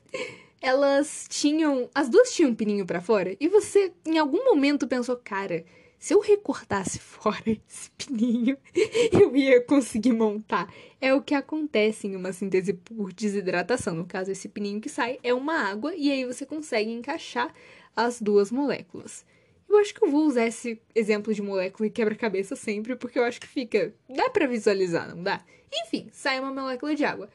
[0.62, 5.16] elas tinham, as duas tinham um pininho para fora e você em algum momento pensou,
[5.16, 5.64] cara,
[6.00, 8.56] se eu recortasse fora esse pininho,
[9.12, 10.72] eu ia conseguir montar.
[10.98, 13.94] É o que acontece em uma síntese por desidratação.
[13.94, 17.54] No caso, esse pininho que sai é uma água e aí você consegue encaixar
[17.94, 19.26] as duas moléculas.
[19.68, 23.22] Eu acho que eu vou usar esse exemplo de molécula e quebra-cabeça sempre, porque eu
[23.22, 23.94] acho que fica.
[24.08, 25.44] dá para visualizar, não dá?
[25.72, 27.28] Enfim, sai uma molécula de água.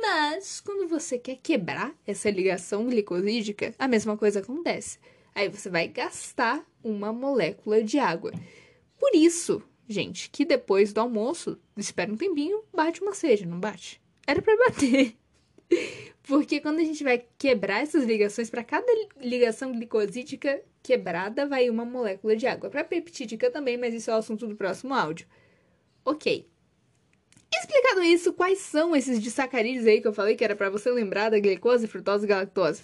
[0.00, 4.98] Mas quando você quer quebrar essa ligação glicosídica, a mesma coisa acontece.
[5.34, 8.32] Aí você vai gastar uma molécula de água.
[8.98, 14.00] Por isso, gente, que depois do almoço, espera um tempinho, bate uma sede, não bate?
[14.26, 15.14] Era para bater.
[16.22, 18.86] Porque quando a gente vai quebrar essas ligações, para cada
[19.20, 22.68] ligação glicosídica quebrada, vai uma molécula de água.
[22.68, 25.26] Para peptídica também, mas isso é o assunto do próximo áudio.
[26.04, 26.48] Ok.
[27.54, 31.30] Explicado isso, quais são esses disacarídeos aí que eu falei que era para você lembrar
[31.30, 32.82] da glicose, frutose e galactose?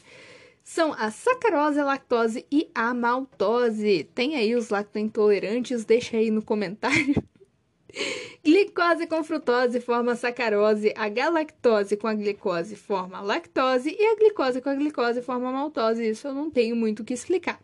[0.65, 4.09] São a sacarose, a lactose e a maltose.
[4.15, 5.85] Tem aí os lactointolerantes?
[5.85, 7.15] Deixa aí no comentário.
[8.45, 14.61] Glicose com frutose forma sacarose, a galactose com a glicose forma lactose e a glicose
[14.61, 16.09] com a glicose forma maltose.
[16.09, 17.61] Isso eu não tenho muito o que explicar.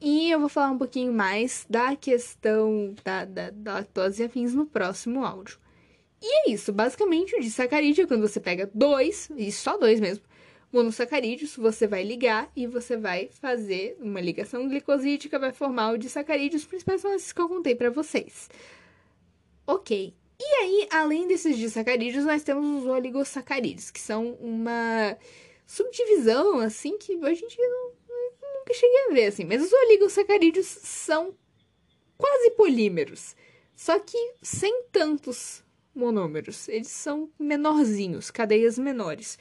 [0.00, 4.54] E eu vou falar um pouquinho mais da questão da, da, da lactose e afins
[4.54, 5.58] no próximo áudio.
[6.20, 10.24] E é isso, basicamente o disacarídeo é quando você pega dois, e só dois mesmo,
[10.72, 16.62] monossacarídeos, você vai ligar e você vai fazer uma ligação glicosídica, vai formar o disacarídeos,
[16.62, 18.50] os principais são esses que eu contei para vocês.
[19.66, 20.14] Ok.
[20.40, 25.16] E aí, além desses disacarídeos, nós temos os oligosacarídeos, que são uma
[25.66, 27.92] subdivisão, assim, que em dia não,
[28.58, 29.44] nunca cheguei a ver, assim.
[29.44, 31.34] Mas os oligosacarídeos são
[32.16, 33.34] quase polímeros,
[33.74, 35.64] só que sem tantos
[35.94, 36.68] monômeros.
[36.68, 39.38] Eles são menorzinhos, cadeias menores.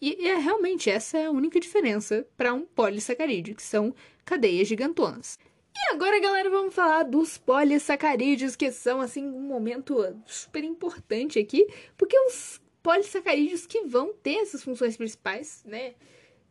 [0.00, 5.38] E, é realmente essa é a única diferença para um polissacarídeo, que são cadeias gigantonas.
[5.76, 11.66] E agora, galera, vamos falar dos polissacarídeos, que são, assim, um momento super importante aqui,
[11.96, 15.94] porque os polissacarídeos que vão ter essas funções principais, né,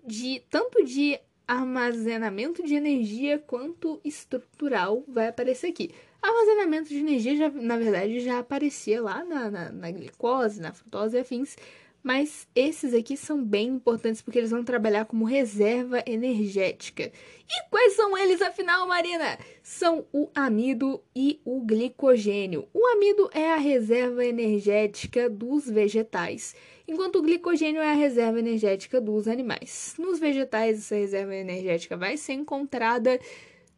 [0.05, 1.17] de tanto de
[1.47, 5.91] armazenamento de energia quanto estrutural vai aparecer aqui.
[6.21, 11.17] Armazenamento de energia, já, na verdade, já aparecia lá na, na, na glicose, na frutose
[11.17, 11.55] e afins,
[12.03, 17.09] mas esses aqui são bem importantes porque eles vão trabalhar como reserva energética.
[17.49, 19.39] E quais são eles, afinal, Marina?
[19.63, 22.67] São o amido e o glicogênio.
[22.73, 26.53] O amido é a reserva energética dos vegetais,
[26.85, 29.95] enquanto o glicogênio é a reserva energética dos animais.
[29.97, 33.17] Nos vegetais, essa reserva energética vai ser encontrada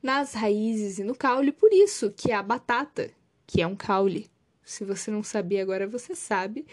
[0.01, 3.11] nas raízes e no caule, por isso que a batata,
[3.45, 4.29] que é um caule,
[4.63, 6.65] se você não sabia agora você sabe,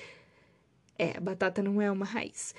[1.03, 2.55] é, a batata não é uma raiz.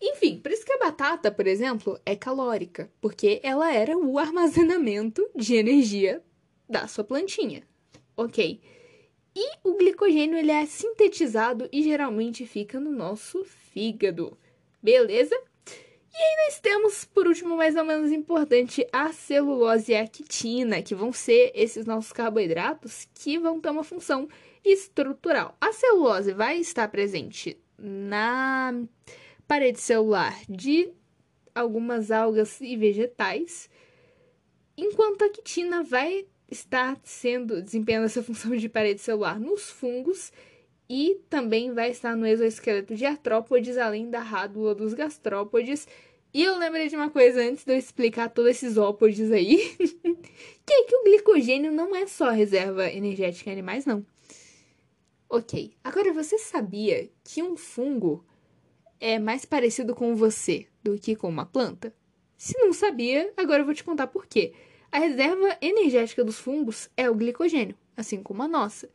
[0.00, 5.26] Enfim, por isso que a batata, por exemplo, é calórica, porque ela era o armazenamento
[5.34, 6.22] de energia
[6.68, 7.62] da sua plantinha.
[8.14, 8.60] Ok.
[9.34, 14.36] E o glicogênio ele é sintetizado e geralmente fica no nosso fígado.
[14.82, 15.34] Beleza?
[16.12, 20.82] E aí nós temos, por último, mais ou menos importante, a celulose e a quitina,
[20.82, 24.28] que vão ser esses nossos carboidratos que vão ter uma função
[24.72, 25.56] estrutural.
[25.60, 28.74] A celulose vai estar presente na
[29.46, 30.90] parede celular de
[31.54, 33.70] algumas algas e vegetais,
[34.76, 40.32] enquanto a quitina vai estar sendo desempenhando essa função de parede celular nos fungos
[40.88, 45.88] e também vai estar no exoesqueleto de artrópodes, além da rádula dos gastrópodes.
[46.32, 49.56] E eu lembrei de uma coisa antes de eu explicar todos esses ópodes aí,
[50.64, 54.04] que é que o glicogênio não é só reserva energética em animais, não.
[55.28, 58.24] Ok, agora você sabia que um fungo
[59.00, 61.92] é mais parecido com você do que com uma planta?
[62.36, 64.52] Se não sabia, agora eu vou te contar por quê.
[64.90, 68.88] A reserva energética dos fungos é o glicogênio, assim como a nossa.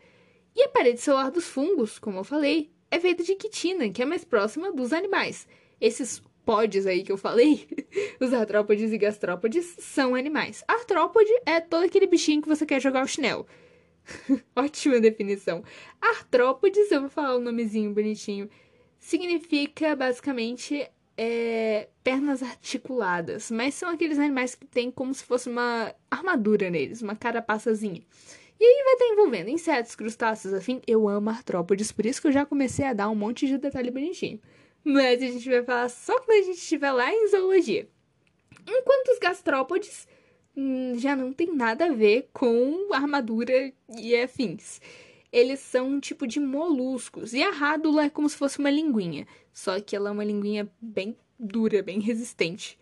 [0.56, 4.06] E a parede celular dos fungos, como eu falei, é feita de quitina, que é
[4.06, 5.46] mais próxima dos animais.
[5.82, 7.68] Esses pods aí que eu falei,
[8.22, 10.64] os artrópodes e gastrópodes, são animais.
[10.66, 13.46] Artrópode é todo aquele bichinho que você quer jogar o chinelo.
[14.56, 15.64] Ótima definição.
[16.00, 18.50] Artrópodes, eu vou falar o um nomezinho bonitinho,
[19.00, 25.94] significa basicamente é, pernas articuladas, mas são aqueles animais que têm como se fosse uma
[26.10, 28.02] armadura neles, uma carapaçazinha.
[28.60, 30.82] E aí vai estar envolvendo insetos, crustáceos, afim.
[30.86, 33.90] Eu amo artrópodes, por isso que eu já comecei a dar um monte de detalhe
[33.90, 34.40] bonitinho.
[34.84, 37.90] Mas a gente vai falar só quando a gente estiver lá em zoologia.
[38.68, 40.08] Enquanto os gastrópodes
[40.98, 44.82] já não tem nada a ver com armadura e afins.
[45.32, 47.34] Eles são um tipo de moluscos.
[47.34, 49.26] E a rádula é como se fosse uma linguinha.
[49.54, 52.78] Só que ela é uma linguinha bem dura, bem resistente.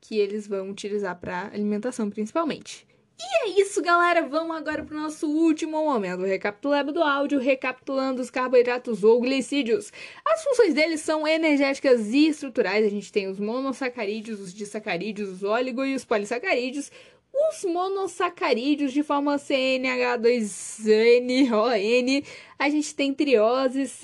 [0.00, 2.86] Que eles vão utilizar para alimentação principalmente.
[3.20, 4.22] E é isso, galera.
[4.22, 6.22] Vamos agora para o nosso último momento.
[6.22, 9.92] Recapitulando do áudio, recapitulando os carboidratos ou glicídios.
[10.24, 12.86] As funções deles são energéticas e estruturais.
[12.86, 16.92] A gente tem os monossacarídeos, os disacarídeos, os óligo e os polissacarídeos.
[17.32, 22.24] Os monossacarídeos de forma CNH2NON.
[22.56, 24.00] A gente tem trioses,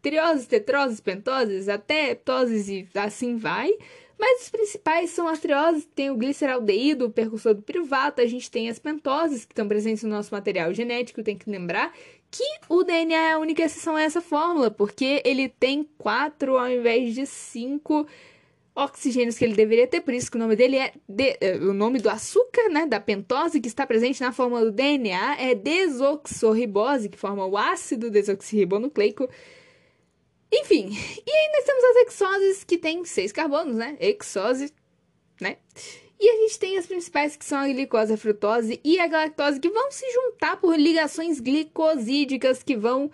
[0.00, 3.72] trioses, tetroses, pentoses, até ptoses e assim vai.
[4.22, 8.48] Mas os principais são as trioses, tem o gliceraldeído, o percussor do piruvato, a gente
[8.48, 11.92] tem as pentoses, que estão presentes no nosso material genético, tem que lembrar
[12.30, 16.70] que o DNA é a única exceção a essa fórmula, porque ele tem quatro ao
[16.70, 18.06] invés de cinco
[18.76, 21.74] oxigênios que ele deveria ter, por isso que o nome dele é de, é, o
[21.74, 27.08] nome do açúcar, né, da pentose que está presente na fórmula do DNA é desoxorribose,
[27.08, 29.28] que forma o ácido desoxirribonucleico.
[30.52, 30.90] Enfim,
[31.26, 33.96] e aí nós temos as exoses que tem seis carbonos, né?
[33.98, 34.70] Exose,
[35.40, 35.56] né?
[36.20, 39.58] E a gente tem as principais que são a glicose, a frutose e a galactose
[39.58, 43.10] que vão se juntar por ligações glicosídicas que vão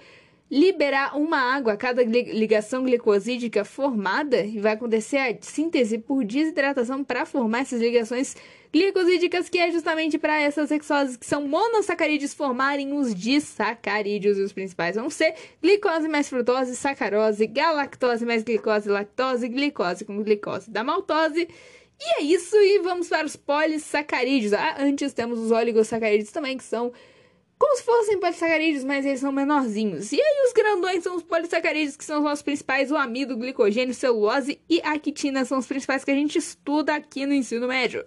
[0.51, 1.77] liberar uma água.
[1.77, 8.37] Cada ligação glicosídica formada e vai acontecer a síntese por desidratação para formar essas ligações
[8.73, 14.39] glicosídicas, que é justamente para essas hexoses que são monossacarídeos formarem os disacarídeos.
[14.39, 20.23] E os principais vão ser glicose mais frutose, sacarose, galactose mais glicose, lactose, glicose com
[20.23, 21.49] glicose da maltose.
[22.01, 24.53] E é isso, e vamos para os polissacarídeos.
[24.53, 26.93] Ah, antes temos os oligosacarídeos também, que são
[27.59, 30.13] como se fossem polissacarídeos, mas eles são menorzinhos.
[30.13, 33.93] E aí os grandões são os polissacarídeos, que são os nossos principais, o amido, glicogênio,
[33.93, 38.05] celulose e a quitina são os principais que a gente estuda aqui no ensino médio.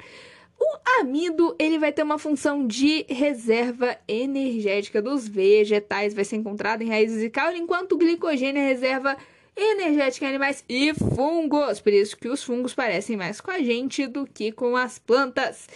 [0.57, 6.83] O amido, ele vai ter uma função de reserva energética dos vegetais, vai ser encontrado
[6.83, 9.17] em raízes e caule, enquanto o glicogênio é reserva
[9.57, 11.81] energética em animais e fungos.
[11.81, 15.67] Por isso que os fungos parecem mais com a gente do que com as plantas.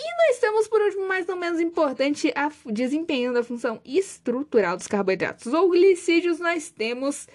[0.00, 4.86] E nós temos, por último, mais não menos importante, a desempenho da função estrutural dos
[4.86, 6.38] carboidratos ou glicídios.
[6.38, 7.26] Nós temos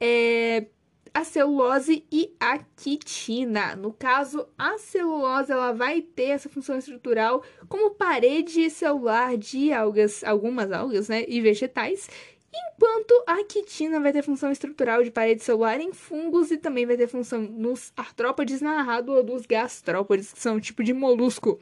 [0.00, 0.66] é,
[1.12, 3.76] a celulose e a quitina.
[3.76, 10.24] No caso, a celulose ela vai ter essa função estrutural como parede celular de algas,
[10.24, 12.08] algumas algas, né, e vegetais.
[12.50, 16.96] Enquanto a quitina vai ter função estrutural de parede celular em fungos e também vai
[16.96, 21.60] ter função nos artrópodes narrado ou dos gastrópodes, que são um tipo de molusco.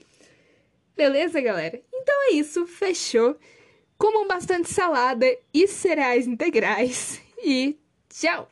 [0.96, 1.80] Beleza, galera?
[1.92, 3.36] Então é isso, fechou.
[3.98, 7.78] Comam bastante salada e cereais integrais e
[8.08, 8.48] tchau!